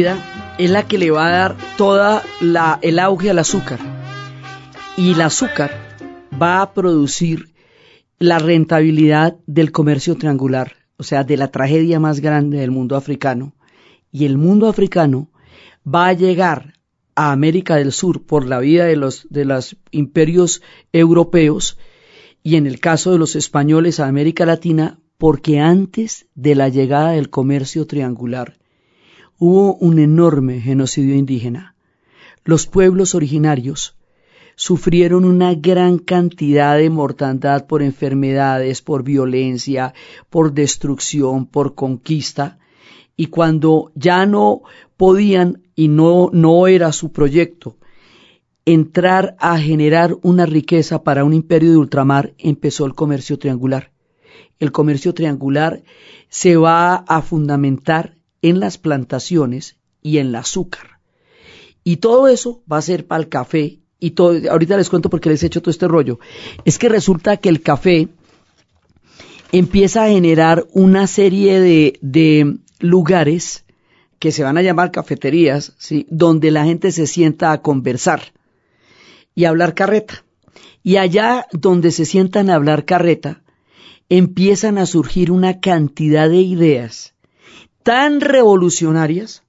[0.00, 3.78] Es la que le va a dar toda la, el auge al azúcar.
[4.96, 5.70] Y el azúcar
[6.40, 7.52] va a producir
[8.18, 13.54] la rentabilidad del comercio triangular, o sea, de la tragedia más grande del mundo africano.
[14.10, 15.30] Y el mundo africano
[15.86, 16.74] va a llegar
[17.14, 21.76] a América del Sur por la vía de los, de los imperios europeos
[22.42, 27.12] y en el caso de los españoles a América Latina porque antes de la llegada
[27.12, 28.56] del comercio triangular
[29.44, 31.74] hubo un enorme genocidio indígena.
[32.44, 33.96] Los pueblos originarios
[34.54, 39.94] sufrieron una gran cantidad de mortandad por enfermedades, por violencia,
[40.30, 42.60] por destrucción, por conquista,
[43.16, 44.62] y cuando ya no
[44.96, 47.78] podían y no, no era su proyecto
[48.64, 53.90] entrar a generar una riqueza para un imperio de ultramar, empezó el comercio triangular.
[54.60, 55.82] El comercio triangular
[56.28, 60.98] se va a fundamentar en las plantaciones y en el azúcar.
[61.84, 65.20] Y todo eso va a ser para el café y todo, ahorita les cuento por
[65.20, 66.18] qué les he hecho todo este rollo.
[66.64, 68.08] Es que resulta que el café
[69.52, 73.64] empieza a generar una serie de, de lugares
[74.18, 76.06] que se van a llamar cafeterías, ¿sí?
[76.10, 78.32] donde la gente se sienta a conversar
[79.34, 80.24] y a hablar carreta.
[80.82, 83.42] Y allá donde se sientan a hablar carreta,
[84.08, 87.11] empiezan a surgir una cantidad de ideas
[87.82, 89.42] tan revolucionarias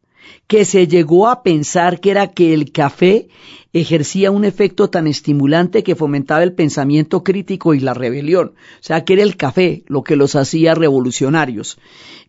[0.48, 3.28] que se llegó a pensar que era que el café
[3.74, 8.50] ejercía un efecto tan estimulante que fomentaba el pensamiento crítico y la rebelión.
[8.50, 11.80] O sea, que era el café lo que los hacía revolucionarios.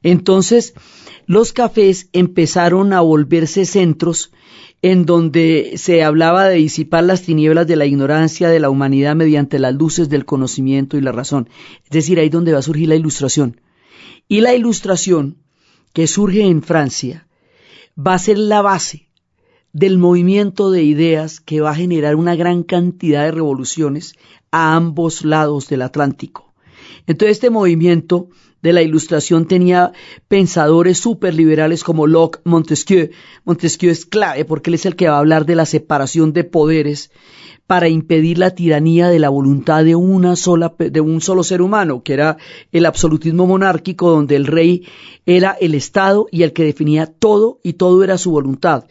[0.02, 0.74] Entonces,
[1.26, 4.32] los cafés empezaron a volverse centros
[4.80, 9.58] en donde se hablaba de disipar las tinieblas de la ignorancia de la humanidad mediante
[9.58, 11.48] las luces del conocimiento y la razón.
[11.84, 13.60] Es decir, ahí donde va a surgir la ilustración.
[14.28, 15.43] Y la ilustración
[15.94, 17.26] que surge en Francia
[17.96, 19.08] va a ser la base
[19.72, 24.14] del movimiento de ideas que va a generar una gran cantidad de revoluciones
[24.50, 26.52] a ambos lados del Atlántico.
[27.06, 28.28] Entonces este movimiento
[28.60, 29.92] de la Ilustración tenía
[30.26, 33.10] pensadores superliberales como Locke, Montesquieu.
[33.44, 36.44] Montesquieu es clave porque él es el que va a hablar de la separación de
[36.44, 37.10] poderes
[37.66, 42.02] para impedir la tiranía de la voluntad de una sola de un solo ser humano,
[42.02, 42.36] que era
[42.72, 44.86] el absolutismo monárquico donde el rey
[45.24, 48.84] era el Estado y el que definía todo y todo era su voluntad.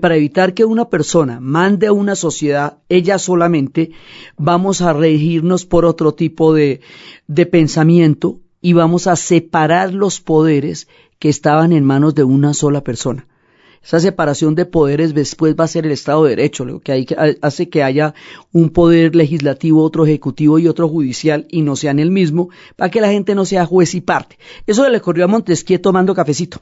[0.00, 3.92] Para evitar que una persona mande a una sociedad ella solamente,
[4.36, 6.80] vamos a regirnos por otro tipo de,
[7.26, 10.88] de pensamiento y vamos a separar los poderes
[11.18, 13.26] que estaban en manos de una sola persona.
[13.82, 17.06] Esa separación de poderes después va a ser el Estado de Derecho, lo que,
[17.40, 18.14] hace que haya
[18.52, 23.00] un poder legislativo, otro ejecutivo y otro judicial y no sean el mismo, para que
[23.00, 24.38] la gente no sea juez y parte.
[24.66, 26.60] Eso le ocurrió a Montesquieu tomando cafecito.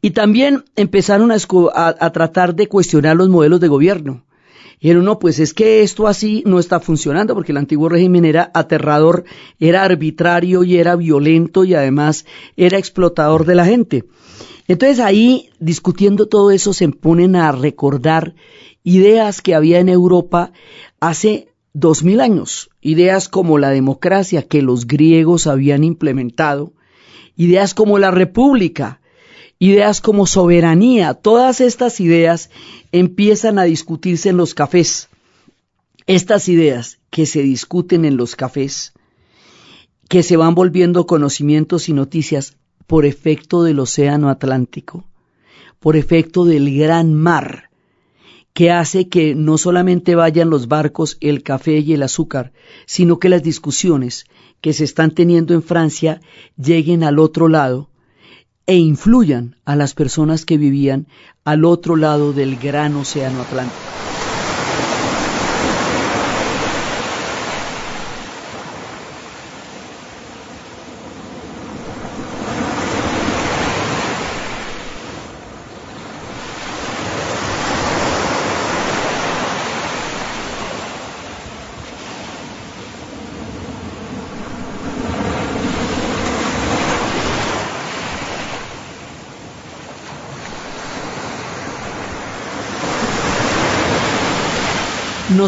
[0.00, 4.24] Y también empezaron a, tratar de cuestionar los modelos de gobierno.
[4.78, 8.24] Y dijeron, no, pues es que esto así no está funcionando porque el antiguo régimen
[8.24, 9.24] era aterrador,
[9.58, 12.26] era arbitrario y era violento y además
[12.56, 14.04] era explotador de la gente.
[14.68, 18.34] Entonces ahí, discutiendo todo eso, se ponen a recordar
[18.84, 20.52] ideas que había en Europa
[21.00, 26.74] hace dos mil años, ideas como la democracia que los griegos habían implementado,
[27.34, 29.00] ideas como la república,
[29.58, 32.50] ideas como soberanía, todas estas ideas
[32.92, 35.08] empiezan a discutirse en los cafés.
[36.06, 38.92] Estas ideas que se discuten en los cafés,
[40.08, 42.56] que se van volviendo conocimientos y noticias,
[42.88, 45.04] por efecto del océano Atlántico,
[45.78, 47.68] por efecto del gran mar,
[48.54, 52.52] que hace que no solamente vayan los barcos, el café y el azúcar,
[52.86, 54.24] sino que las discusiones
[54.62, 56.22] que se están teniendo en Francia
[56.56, 57.90] lleguen al otro lado
[58.66, 61.08] e influyan a las personas que vivían
[61.44, 63.76] al otro lado del gran océano Atlántico.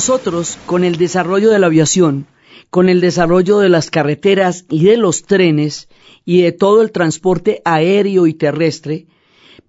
[0.00, 2.26] Nosotros, con el desarrollo de la aviación,
[2.70, 5.90] con el desarrollo de las carreteras y de los trenes
[6.24, 9.08] y de todo el transporte aéreo y terrestre,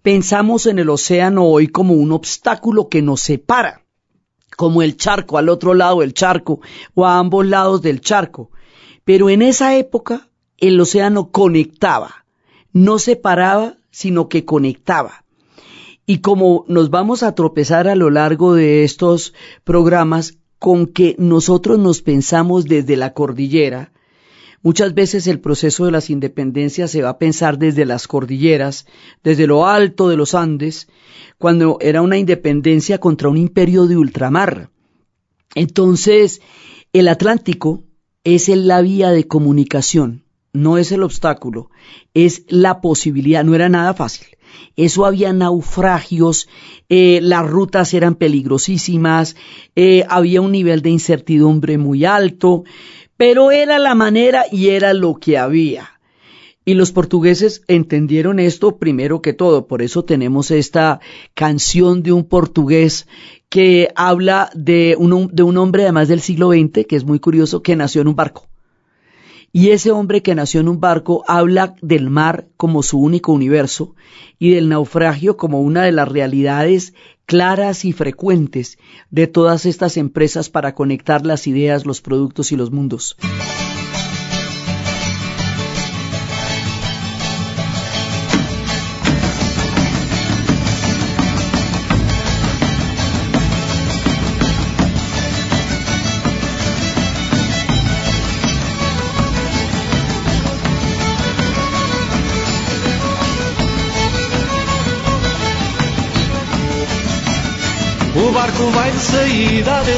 [0.01, 3.83] pensamos en el océano hoy como un obstáculo que nos separa,
[4.55, 6.61] como el charco al otro lado del charco
[6.93, 8.51] o a ambos lados del charco.
[9.03, 12.23] Pero en esa época el océano conectaba,
[12.71, 15.20] no separaba, sino que conectaba.
[16.05, 19.33] Y como nos vamos a tropezar a lo largo de estos
[19.63, 23.93] programas con que nosotros nos pensamos desde la cordillera,
[24.61, 28.85] muchas veces el proceso de las independencias se va a pensar desde las cordilleras,
[29.23, 30.87] desde lo alto de los Andes,
[31.37, 34.69] cuando era una independencia contra un imperio de ultramar.
[35.55, 36.41] Entonces,
[36.93, 37.83] el Atlántico
[38.23, 41.69] es la vía de comunicación, no es el obstáculo,
[42.13, 44.27] es la posibilidad, no era nada fácil
[44.75, 46.47] eso había naufragios,
[46.89, 49.35] eh, las rutas eran peligrosísimas,
[49.75, 52.63] eh, había un nivel de incertidumbre muy alto,
[53.17, 55.99] pero era la manera y era lo que había.
[56.63, 60.99] Y los portugueses entendieron esto primero que todo, por eso tenemos esta
[61.33, 63.07] canción de un portugués
[63.49, 67.63] que habla de un, de un hombre además del siglo XX, que es muy curioso,
[67.63, 68.50] que nació en un barco.
[69.53, 73.95] Y ese hombre que nació en un barco habla del mar como su único universo
[74.39, 76.93] y del naufragio como una de las realidades
[77.25, 78.77] claras y frecuentes
[79.09, 83.17] de todas estas empresas para conectar las ideas, los productos y los mundos.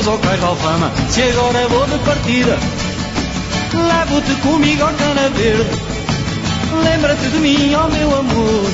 [0.04, 0.92] Adeus ao da alfama.
[1.10, 2.58] Se agora vou de partida,
[3.74, 5.66] levo-te comigo ao cana verde.
[6.84, 8.72] Lembra-te de mim, ó oh meu amor.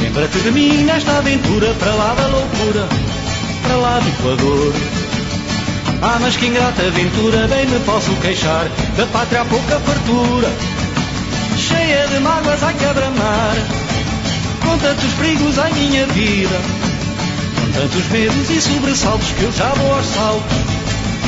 [0.00, 2.88] Lembra-te de mim nesta aventura, para lá da loucura,
[3.62, 4.72] para lá do Equador.
[6.02, 8.66] Ah, mas que ingrata aventura, bem me posso queixar
[8.96, 10.52] da pátria há pouca fartura,
[11.56, 13.56] cheia de mágoas a quebra-mar,
[14.62, 16.93] com tantos perigos à minha vida.
[17.74, 20.56] Tantos medos e sobressaltos que eu já vou aos saltos,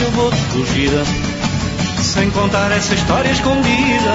[0.00, 1.02] eu vou de fugida,
[2.02, 4.12] sem contar essa história escondida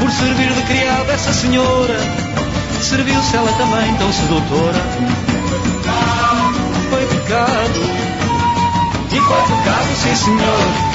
[0.00, 1.96] por servir de criada essa senhora.
[2.82, 4.82] Serviu-se ela também tão sedutora.
[6.90, 7.80] Foi pecado,
[9.12, 10.94] e foi pecado, sim senhor.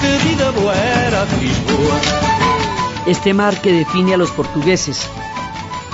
[0.00, 2.00] Que vida boa era de Lisboa.
[3.06, 5.08] Este mar que define a los portugueses,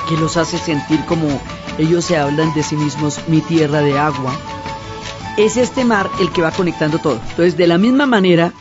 [0.09, 1.41] que los hace sentir como
[1.79, 4.33] ellos se hablan de sí mismos, mi tierra de agua,
[5.37, 7.21] es este mar el que va conectando todo.
[7.31, 8.53] Entonces, de la misma manera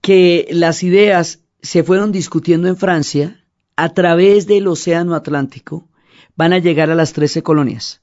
[0.00, 3.44] que las ideas se fueron discutiendo en Francia,
[3.76, 5.88] a través del Océano Atlántico,
[6.36, 8.02] van a llegar a las 13 colonias.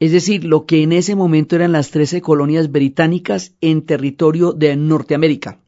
[0.00, 4.76] Es decir, lo que en ese momento eran las 13 colonias británicas en territorio de
[4.76, 5.60] Norteamérica.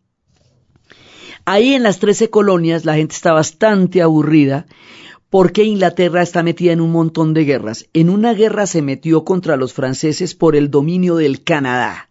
[1.44, 4.66] Ahí en las 13 colonias la gente está bastante aburrida
[5.30, 7.86] porque Inglaterra está metida en un montón de guerras.
[7.92, 12.08] En una guerra se metió contra los franceses por el dominio del Canadá.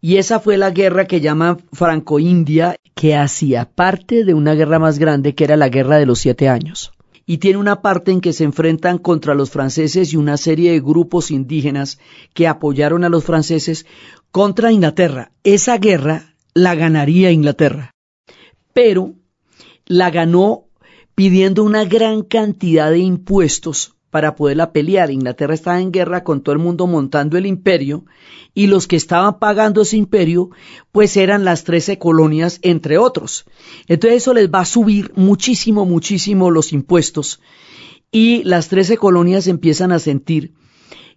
[0.00, 4.98] Y esa fue la guerra que llaman Franco-India, que hacía parte de una guerra más
[4.98, 6.92] grande que era la Guerra de los Siete Años.
[7.24, 10.80] Y tiene una parte en que se enfrentan contra los franceses y una serie de
[10.80, 12.00] grupos indígenas
[12.34, 13.86] que apoyaron a los franceses
[14.32, 15.30] contra Inglaterra.
[15.44, 17.92] Esa guerra la ganaría Inglaterra.
[18.72, 19.14] Pero
[19.86, 20.64] la ganó
[21.22, 25.12] pidiendo una gran cantidad de impuestos para poderla pelear.
[25.12, 28.06] Inglaterra estaba en guerra con todo el mundo montando el imperio
[28.54, 30.50] y los que estaban pagando ese imperio
[30.90, 33.44] pues eran las trece colonias entre otros.
[33.86, 37.40] Entonces eso les va a subir muchísimo, muchísimo los impuestos
[38.10, 40.54] y las trece colonias empiezan a sentir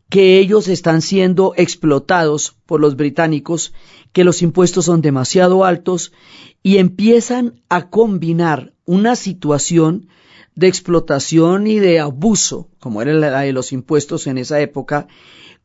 [0.08, 3.74] que ellos están siendo explotados por los británicos,
[4.14, 6.14] que los impuestos son demasiado altos
[6.62, 10.08] y empiezan a combinar una situación
[10.56, 15.08] de explotación y de abuso, como era la de los impuestos en esa época,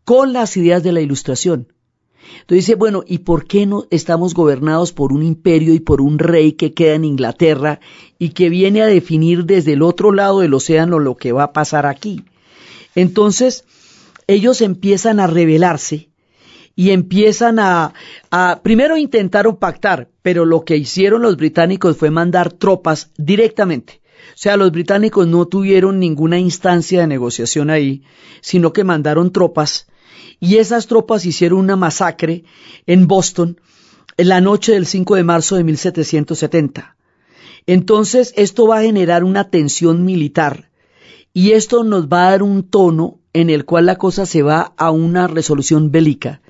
[0.04, 1.68] con las ideas de la ilustración.
[2.40, 6.18] Entonces dice, bueno, ¿y por qué no estamos gobernados por un imperio y por un
[6.18, 7.80] rey que queda en Inglaterra
[8.18, 11.52] y que viene a definir desde el otro lado del océano lo que va a
[11.52, 12.24] pasar aquí?
[12.94, 13.64] Entonces,
[14.26, 16.09] ellos empiezan a rebelarse
[16.76, 17.92] y empiezan a,
[18.30, 24.00] a, primero intentaron pactar, pero lo que hicieron los británicos fue mandar tropas directamente.
[24.30, 28.02] O sea, los británicos no tuvieron ninguna instancia de negociación ahí,
[28.40, 29.86] sino que mandaron tropas
[30.40, 32.44] y esas tropas hicieron una masacre
[32.86, 33.60] en Boston
[34.16, 36.96] en la noche del 5 de marzo de 1770.
[37.66, 40.70] Entonces, esto va a generar una tensión militar
[41.34, 44.72] y esto nos va a dar un tono en el cual la cosa se va
[44.76, 46.40] a una resolución bélica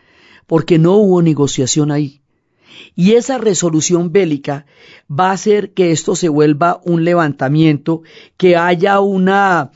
[0.50, 2.22] porque no hubo negociación ahí.
[2.96, 4.66] Y esa resolución bélica
[5.08, 8.02] va a hacer que esto se vuelva un levantamiento,
[8.36, 9.70] que haya una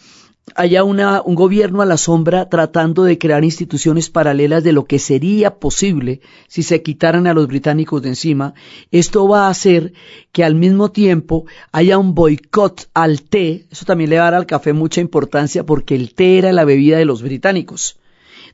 [0.56, 4.98] haya una, un gobierno a la sombra tratando de crear instituciones paralelas de lo que
[4.98, 8.54] sería posible si se quitaran a los británicos de encima.
[8.90, 9.92] Esto va a hacer
[10.32, 13.66] que al mismo tiempo haya un boicot al té.
[13.70, 16.64] Eso también le va a dar al café mucha importancia porque el té era la
[16.64, 17.96] bebida de los británicos.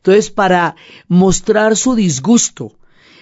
[0.01, 0.77] Entonces, para
[1.09, 2.73] mostrar su disgusto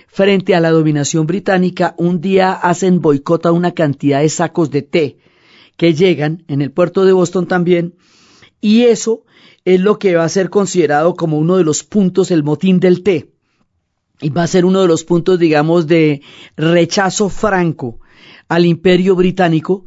[0.07, 4.83] frente a la dominación británica, un día hacen boicot a una cantidad de sacos de
[4.83, 5.19] té
[5.77, 7.95] que llegan en el puerto de Boston también,
[8.61, 9.25] y eso
[9.65, 13.03] es lo que va a ser considerado como uno de los puntos, el motín del
[13.03, 13.33] té.
[14.21, 16.23] Y va a ser uno de los puntos, digamos, de
[16.57, 18.01] rechazo franco
[18.49, 19.85] al imperio británico.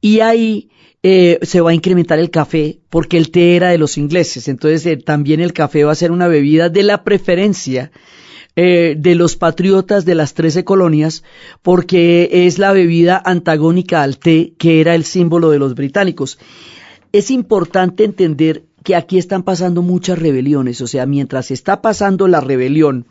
[0.00, 0.70] Y ahí
[1.02, 4.48] eh, se va a incrementar el café porque el té era de los ingleses.
[4.48, 7.90] Entonces eh, también el café va a ser una bebida de la preferencia
[8.54, 11.24] eh, de los patriotas de las trece colonias
[11.62, 16.38] porque es la bebida antagónica al té que era el símbolo de los británicos.
[17.12, 22.40] Es importante entender que aquí están pasando muchas rebeliones, o sea, mientras está pasando la
[22.40, 23.06] rebelión,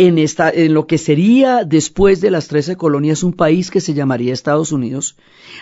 [0.00, 3.94] en, esta, en lo que sería después de las trece colonias un país que se
[3.94, 5.16] llamaría Estados Unidos.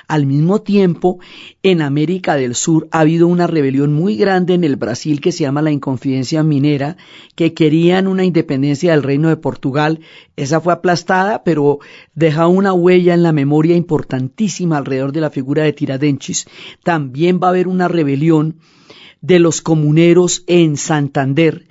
[0.08, 1.18] Al mismo tiempo,
[1.62, 5.44] en América del Sur ha habido una rebelión muy grande en el Brasil que se
[5.44, 6.98] llama la Inconfidencia Minera,
[7.34, 10.00] que querían una independencia del Reino de Portugal.
[10.36, 11.78] Esa fue aplastada, pero
[12.14, 16.46] deja una huella en la memoria importantísima alrededor de la figura de Tiradentes.
[16.84, 18.56] También va a haber una rebelión
[19.22, 21.64] de los comuneros en Santander,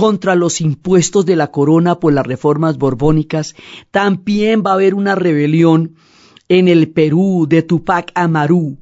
[0.00, 3.54] contra los impuestos de la corona por las reformas borbónicas.
[3.90, 5.96] También va a haber una rebelión
[6.48, 8.78] en el Perú de Tupac Amaru,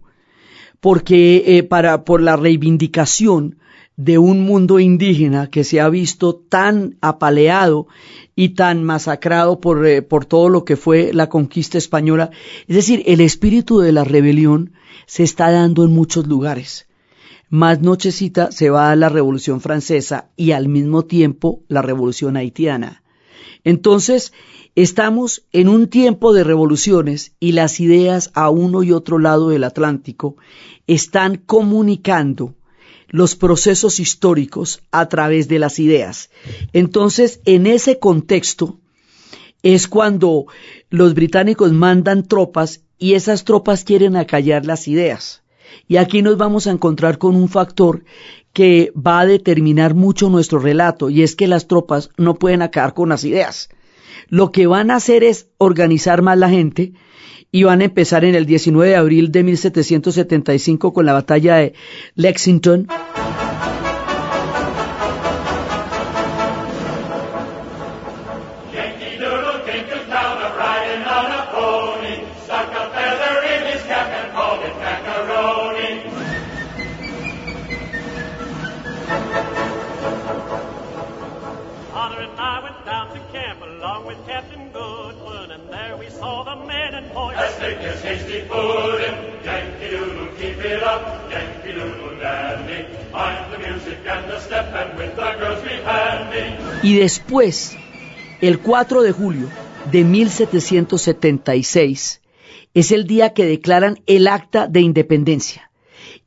[0.78, 3.58] porque eh, para por la reivindicación
[3.96, 7.88] de un mundo indígena que se ha visto tan apaleado
[8.36, 12.30] y tan masacrado por, eh, por todo lo que fue la conquista española.
[12.68, 14.72] Es decir, el espíritu de la rebelión
[15.06, 16.88] se está dando en muchos lugares.
[17.51, 23.03] Más nochecita se va a la Revolución Francesa y al mismo tiempo la Revolución Haitiana.
[23.64, 24.32] Entonces,
[24.74, 29.64] estamos en un tiempo de revoluciones y las ideas a uno y otro lado del
[29.64, 30.36] Atlántico
[30.86, 32.55] están comunicando
[33.09, 36.30] los procesos históricos a través de las ideas.
[36.72, 38.78] Entonces, en ese contexto
[39.62, 40.46] es cuando
[40.90, 45.42] los británicos mandan tropas y esas tropas quieren acallar las ideas.
[45.86, 48.04] Y aquí nos vamos a encontrar con un factor
[48.52, 52.94] que va a determinar mucho nuestro relato y es que las tropas no pueden acabar
[52.94, 53.68] con las ideas.
[54.28, 56.92] Lo que van a hacer es organizar más la gente
[57.50, 61.74] y van a empezar en el 19 de abril de 1775 con la batalla de
[62.14, 62.88] Lexington.
[96.82, 97.76] Y después,
[98.40, 99.48] el 4 de julio
[99.90, 102.22] de 1776,
[102.74, 105.72] es el día que declaran el acta de independencia.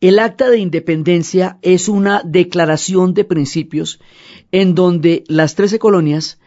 [0.01, 4.01] El acta de independencia es una declaración de principios
[4.51, 6.40] en donde las trece colonias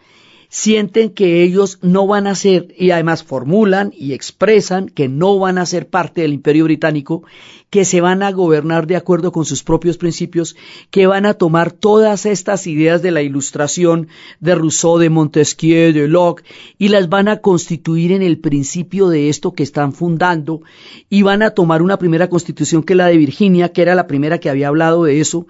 [0.55, 5.57] sienten que ellos no van a ser, y además formulan y expresan que no van
[5.57, 7.23] a ser parte del imperio británico,
[7.69, 10.55] que se van a gobernar de acuerdo con sus propios principios,
[10.91, 14.07] que van a tomar todas estas ideas de la ilustración
[14.39, 16.45] de Rousseau, de Montesquieu, de Locke,
[16.77, 20.61] y las van a constituir en el principio de esto que están fundando,
[21.09, 24.07] y van a tomar una primera constitución que es la de Virginia, que era la
[24.07, 25.47] primera que había hablado de eso,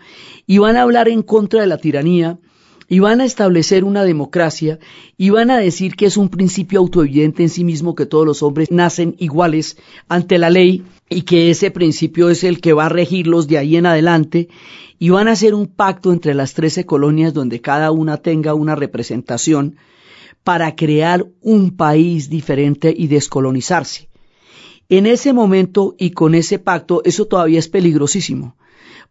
[0.47, 2.39] y van a hablar en contra de la tiranía,
[2.87, 4.79] y van a establecer una democracia
[5.17, 8.43] y van a decir que es un principio autoevidente en sí mismo que todos los
[8.43, 9.77] hombres nacen iguales
[10.07, 13.75] ante la ley y que ese principio es el que va a regirlos de ahí
[13.75, 14.49] en adelante
[14.99, 18.75] y van a hacer un pacto entre las trece colonias donde cada una tenga una
[18.75, 19.77] representación
[20.43, 24.09] para crear un país diferente y descolonizarse.
[24.89, 28.55] En ese momento y con ese pacto, eso todavía es peligrosísimo,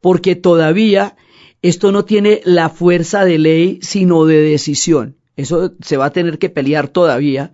[0.00, 1.16] porque todavía
[1.64, 5.16] esto no tiene la fuerza de ley, sino de decisión.
[5.34, 7.52] Eso se va a tener que pelear todavía.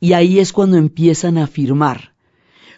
[0.00, 2.14] Y ahí es cuando empiezan a firmar.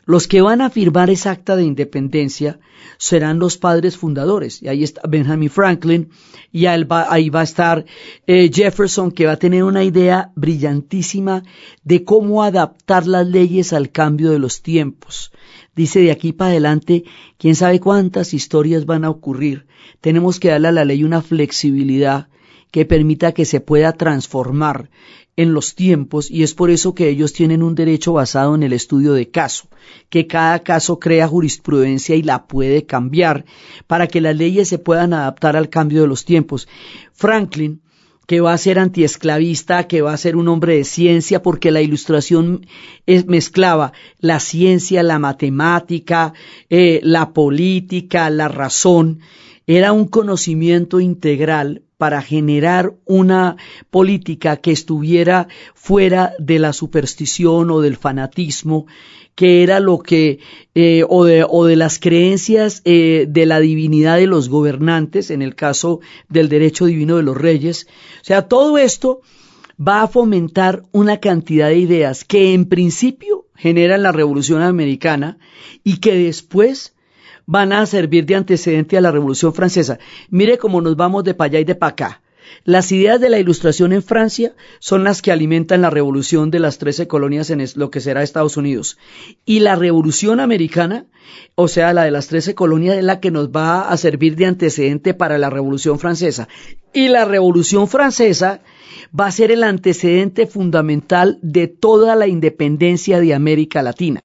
[0.05, 2.59] Los que van a firmar esa acta de independencia
[2.99, 4.61] serán los padres fundadores.
[4.61, 6.11] Y ahí está Benjamin Franklin,
[6.51, 7.85] y ahí va, a estar
[8.27, 11.45] eh, Jefferson, que va a tener una idea brillantísima
[11.85, 15.31] de cómo adaptar las leyes al cambio de los tiempos.
[15.75, 17.05] Dice de aquí para adelante,
[17.39, 19.67] quién sabe cuántas historias van a ocurrir.
[20.01, 22.29] Tenemos que darle a la ley una flexibilidad
[22.71, 24.91] que permita que se pueda transformar
[25.37, 28.75] en los tiempos y es por eso que ellos tienen un derecho basado en el
[28.75, 29.69] estudio de caso,
[30.11, 33.47] que cada caso crea jurisprudencia y la puede cambiar
[33.87, 36.69] para que las leyes se puedan adaptar al cambio de los tiempos.
[37.13, 37.81] Franklin
[38.27, 41.83] que va a ser antiesclavista, que va a ser un hombre de ciencia, porque la
[41.83, 42.67] ilustración
[43.27, 46.33] mezclaba la ciencia, la matemática,
[46.71, 49.21] eh, la política, la razón.
[49.67, 53.57] Era un conocimiento integral para generar una
[53.91, 58.87] política que estuviera fuera de la superstición o del fanatismo,
[59.35, 60.41] que era lo que,
[60.75, 65.43] eh, o, de, o, de, las creencias eh, de la divinidad de los gobernantes, en
[65.43, 67.87] el caso del derecho divino de los reyes.
[68.21, 69.23] O sea, todo esto
[69.81, 75.39] va a fomentar una cantidad de ideas que en principio generan la Revolución Americana
[75.83, 76.95] y que después
[77.47, 79.99] van a servir de antecedente a la Revolución Francesa.
[80.31, 82.22] Mire cómo nos vamos de para allá y de para acá.
[82.65, 86.79] Las ideas de la Ilustración en Francia son las que alimentan la revolución de las
[86.79, 88.99] trece colonias en lo que será Estados Unidos.
[89.45, 91.07] Y la revolución americana,
[91.55, 94.47] o sea, la de las trece colonias, es la que nos va a servir de
[94.47, 96.49] antecedente para la revolución francesa.
[96.93, 98.61] Y la revolución francesa
[99.19, 104.21] va a ser el antecedente fundamental de toda la independencia de América Latina.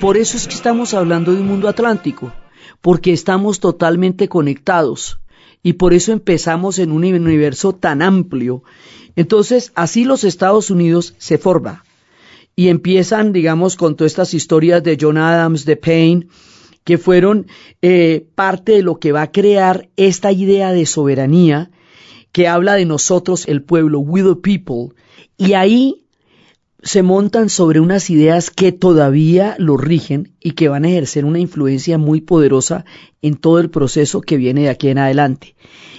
[0.00, 2.32] Por eso es que estamos hablando de un mundo atlántico,
[2.80, 5.20] porque estamos totalmente conectados
[5.62, 8.62] y por eso empezamos en un universo tan amplio.
[9.16, 11.82] Entonces, así los Estados Unidos se forman
[12.56, 16.26] y empiezan, digamos, con todas estas historias de John Adams, de Payne,
[16.84, 17.46] que fueron
[17.82, 21.70] eh, parte de lo que va a crear esta idea de soberanía
[22.32, 24.94] que habla de nosotros, el pueblo, we the people,
[25.36, 26.07] y ahí
[26.82, 31.40] se montan sobre unas ideas que todavía lo rigen y que van a ejercer una
[31.40, 32.84] influencia muy poderosa
[33.20, 35.56] en todo el proceso que viene de aquí en adelante.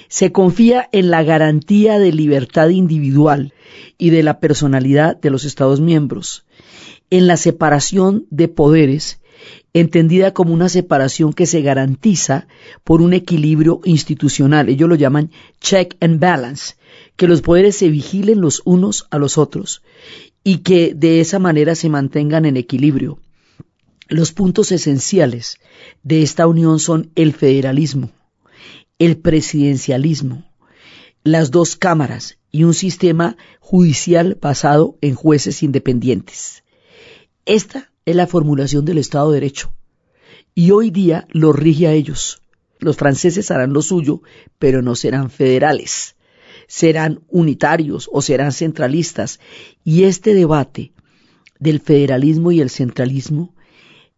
[0.07, 3.53] Se confía en la garantía de libertad individual
[3.97, 6.45] y de la personalidad de los Estados miembros,
[7.09, 9.19] en la separación de poderes,
[9.73, 12.47] entendida como una separación que se garantiza
[12.85, 14.69] por un equilibrio institucional.
[14.69, 16.75] Ellos lo llaman check and balance,
[17.17, 19.83] que los poderes se vigilen los unos a los otros
[20.49, 23.19] y que de esa manera se mantengan en equilibrio.
[24.07, 25.59] Los puntos esenciales
[26.01, 28.09] de esta unión son el federalismo,
[28.97, 30.51] el presidencialismo,
[31.23, 36.63] las dos cámaras y un sistema judicial basado en jueces independientes.
[37.45, 39.71] Esta es la formulación del Estado de Derecho
[40.55, 42.41] y hoy día lo rige a ellos.
[42.79, 44.23] Los franceses harán lo suyo,
[44.57, 46.15] pero no serán federales
[46.69, 49.39] serán unitarios o serán centralistas.
[49.83, 50.93] Y este debate
[51.59, 53.55] del federalismo y el centralismo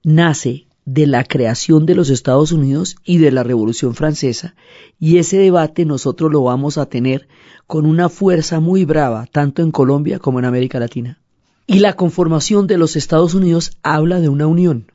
[0.04, 4.56] nace de la creación de los Estados Unidos y de la Revolución Francesa,
[5.00, 7.28] y ese debate nosotros lo vamos a tener
[7.68, 11.22] con una fuerza muy brava, tanto en Colombia como en América Latina.
[11.68, 14.92] Y la conformación de los Estados Unidos habla de una unión.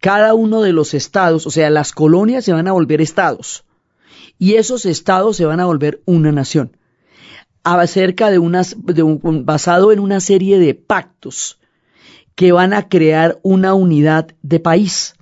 [0.00, 3.64] Cada uno de los estados, o sea, las colonias se van a volver estados,
[4.38, 6.77] y esos estados se van a volver una nación
[7.74, 11.58] acerca de unas, de un, basado en una serie de pactos
[12.34, 15.14] que van a crear una unidad de país.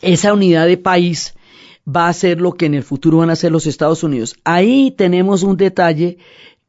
[0.00, 1.34] Esa unidad de país
[1.86, 4.36] va a ser lo que en el futuro van a ser los Estados Unidos.
[4.44, 6.18] Ahí tenemos un detalle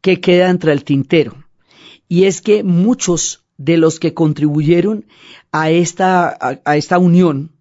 [0.02, 1.44] que queda entre el tintero,
[2.08, 5.06] y es que muchos de los que contribuyeron
[5.52, 7.52] a esta, a esta unión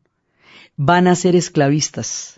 [0.77, 2.36] van a ser esclavistas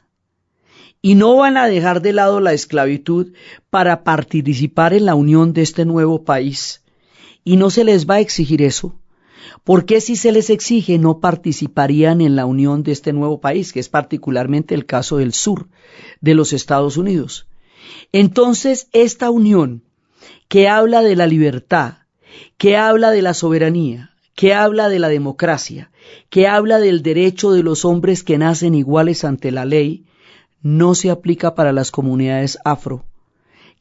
[1.01, 3.33] y no van a dejar de lado la esclavitud
[3.71, 6.83] para participar en la unión de este nuevo país.
[7.45, 8.99] Y no se les va a exigir eso.
[9.65, 13.81] porque si se les exige no participarían en la unión de este nuevo país, que
[13.81, 15.69] es particularmente el caso del sur
[16.21, 17.47] de los Estados Unidos?
[18.13, 19.83] Entonces, esta unión
[20.49, 21.99] que habla de la libertad,
[22.57, 25.91] que habla de la soberanía, que habla de la democracia,
[26.31, 30.05] que habla del derecho de los hombres que nacen iguales ante la ley,
[30.63, 33.05] no se aplica para las comunidades afro,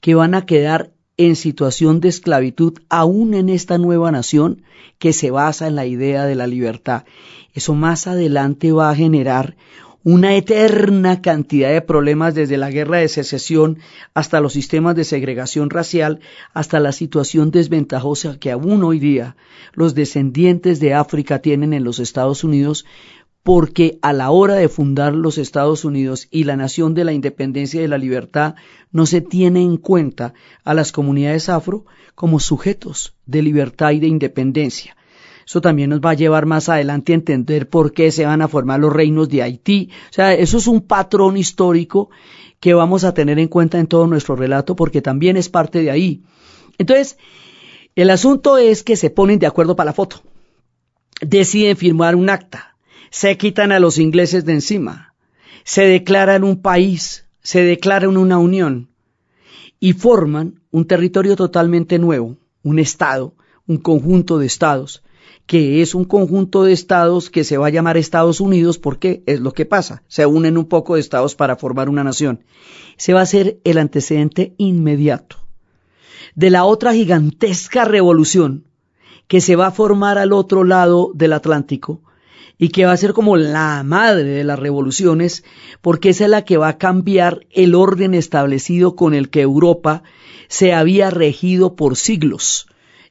[0.02, 4.62] que van a quedar en situación de esclavitud aún en esta nueva nación
[5.00, 7.06] que se basa en la idea de la libertad.
[7.54, 9.56] Eso más adelante va a generar
[10.04, 13.80] una eterna cantidad de problemas desde la guerra de secesión
[14.14, 16.22] hasta los sistemas de segregación racial,
[16.54, 19.36] hasta la situación desventajosa que aún hoy día
[19.74, 22.86] los descendientes de África tienen en los Estados Unidos
[23.48, 27.80] porque a la hora de fundar los Estados Unidos y la nación de la independencia
[27.80, 28.56] y de la libertad
[28.92, 30.34] no se tiene en cuenta
[30.66, 34.98] a las comunidades afro como sujetos de libertad y de independencia.
[35.46, 38.50] Eso también nos va a llevar más adelante a entender por qué se van a
[38.50, 39.92] formar los reinos de Haití.
[40.10, 42.10] O sea, eso es un patrón histórico
[42.60, 45.90] que vamos a tener en cuenta en todo nuestro relato porque también es parte de
[45.90, 46.22] ahí.
[46.78, 47.18] Entonces,
[47.96, 50.22] el asunto es que se ponen de acuerdo para la foto.
[51.22, 52.77] Deciden firmar un acta
[53.10, 55.14] se quitan a los ingleses de encima,
[55.64, 58.90] se declaran un país, se declaran una unión
[59.80, 63.34] y forman un territorio totalmente nuevo, un estado,
[63.68, 65.04] un conjunto de estados,
[65.46, 69.40] que es un conjunto de estados que se va a llamar Estados Unidos porque es
[69.40, 72.44] lo que pasa, se unen un poco de estados para formar una nación.
[72.98, 75.38] Se va a ser el antecedente inmediato
[76.36, 78.68] de la otra gigantesca revolución
[79.28, 82.02] que se va a formar al otro lado del Atlántico,
[82.58, 85.44] y que va a ser como la madre de las revoluciones,
[85.82, 90.04] porque esa es la que va a cambiar el orden establecido con el que Europa
[90.48, 92.68] se había regido por siglos.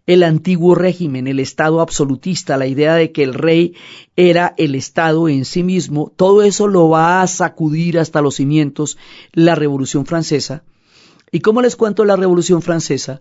[0.06, 3.74] El antiguo régimen, el Estado absolutista, la idea de que el rey
[4.14, 8.98] era el Estado en sí mismo, todo eso lo va a sacudir hasta los cimientos
[9.32, 10.62] la Revolución Francesa.
[11.32, 13.20] ¿Y cómo les cuento la Revolución Francesa?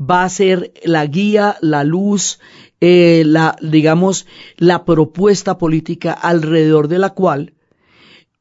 [0.00, 2.40] Va a ser la guía, la luz,
[2.86, 4.26] eh, la, digamos,
[4.58, 7.54] la propuesta política alrededor de la cual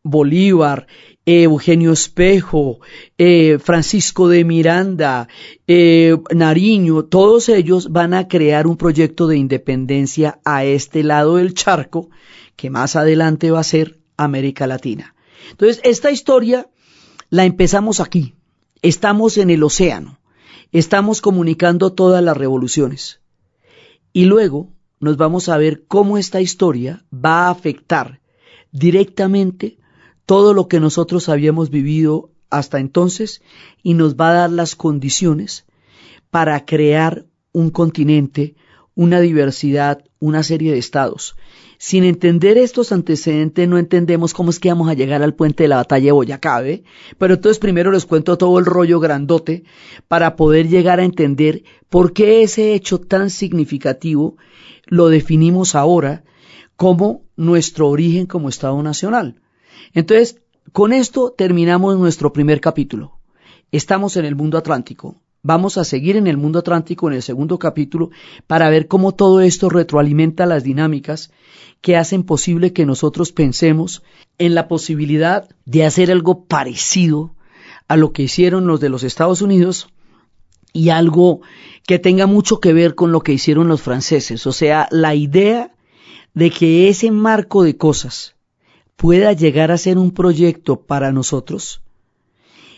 [0.03, 0.87] Bolívar
[1.25, 2.81] Eugenio Espejo,
[3.17, 5.29] eh, Francisco de Miranda,
[5.65, 11.53] eh, Nariño, todos ellos van a crear un proyecto de independencia a este lado del
[11.53, 12.09] charco,
[12.57, 15.15] que más adelante va a ser América Latina.
[15.51, 16.67] Entonces, esta historia
[17.29, 18.35] la empezamos aquí.
[18.81, 20.19] Estamos en el océano.
[20.73, 23.22] Estamos comunicando todas las revoluciones.
[24.14, 28.22] Y luego nos vamos a ver cómo esta historia va a afectar
[28.72, 29.78] directamente
[30.26, 33.41] todo lo que nosotros habíamos vivido hasta entonces
[33.82, 35.66] y nos va a dar las condiciones
[36.30, 38.55] para crear un continente,
[38.95, 41.36] una diversidad, una serie de estados.
[41.78, 45.69] Sin entender estos antecedentes no entendemos cómo es que vamos a llegar al puente de
[45.69, 46.63] la batalla de Boyacá.
[47.17, 49.63] Pero entonces primero les cuento todo el rollo grandote
[50.07, 54.38] para poder llegar a entender por qué ese hecho tan significativo
[54.86, 56.24] lo definimos ahora
[56.76, 59.41] como nuestro origen como Estado Nacional.
[59.93, 63.19] Entonces, con esto terminamos nuestro primer capítulo.
[63.71, 65.22] Estamos en el mundo atlántico.
[65.45, 68.11] Vamos a seguir en el mundo atlántico en el segundo capítulo
[68.47, 71.31] para ver cómo todo esto retroalimenta las dinámicas
[71.81, 74.03] que hacen posible que nosotros pensemos
[74.37, 77.35] en la posibilidad de hacer algo parecido
[77.89, 79.89] a lo que hicieron los de los Estados Unidos
[80.71, 81.41] y algo
[81.85, 84.47] que tenga mucho que ver con lo que hicieron los franceses.
[84.47, 85.75] O sea, la idea
[86.33, 88.35] de que ese marco de cosas
[88.95, 91.81] pueda llegar a ser un proyecto para nosotros,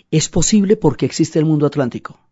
[0.10, 2.25] es posible porque existe el mundo atlántico.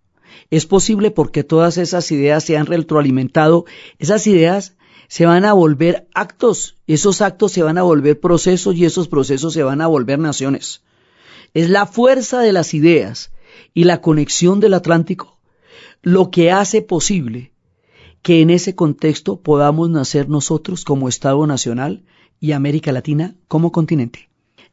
[0.50, 3.66] Es posible porque todas esas ideas se han retroalimentado.
[4.00, 4.76] Esas ideas
[5.08, 9.54] se van a volver actos, esos actos se van a volver procesos y esos procesos
[9.54, 10.84] se van a volver naciones.
[11.54, 13.32] Es la fuerza de las ideas
[13.74, 15.34] y la conexión del Atlántico
[16.04, 17.54] lo que hace posible
[18.22, 22.04] que en ese contexto podamos nacer nosotros como Estado Nacional
[22.40, 24.30] y América Latina como continente.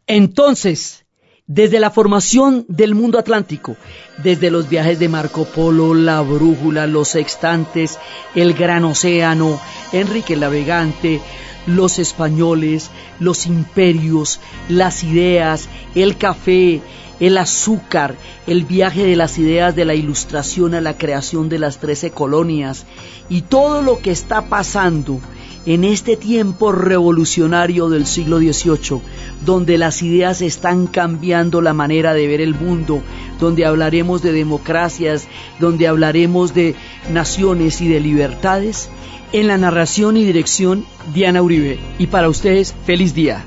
[0.06, 1.06] Entonces,
[1.50, 3.76] desde la formación del mundo atlántico,
[4.22, 7.98] desde los viajes de Marco Polo, la brújula, los sextantes,
[8.36, 9.60] el gran océano,
[9.92, 11.20] Enrique el Navegante,
[11.66, 14.38] los españoles, los imperios,
[14.68, 16.82] las ideas, el café,
[17.18, 18.14] el azúcar,
[18.46, 22.86] el viaje de las ideas de la ilustración a la creación de las trece colonias
[23.28, 25.20] y todo lo que está pasando
[25.66, 29.00] en este tiempo revolucionario del siglo XVIII,
[29.44, 33.02] donde las ideas están cambiando la manera de ver el mundo,
[33.38, 36.74] donde hablaremos de democracias, donde hablaremos de
[37.12, 38.88] naciones y de libertades,
[39.32, 40.84] en la narración y dirección
[41.14, 41.78] Diana Uribe.
[41.98, 43.44] Y para ustedes, feliz día.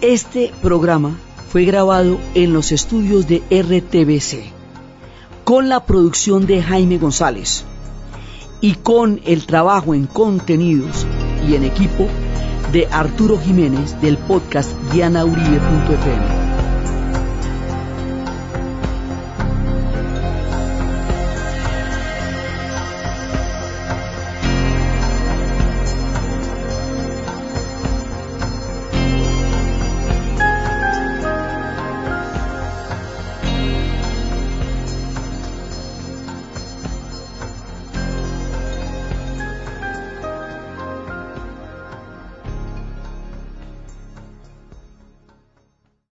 [0.00, 1.18] Este programa
[1.50, 4.52] fue grabado en los estudios de RTBC,
[5.44, 7.64] con la producción de Jaime González
[8.60, 11.06] y con el trabajo en contenidos
[11.48, 12.06] y en equipo
[12.72, 16.47] de Arturo Jiménez del podcast dianauribe.fm.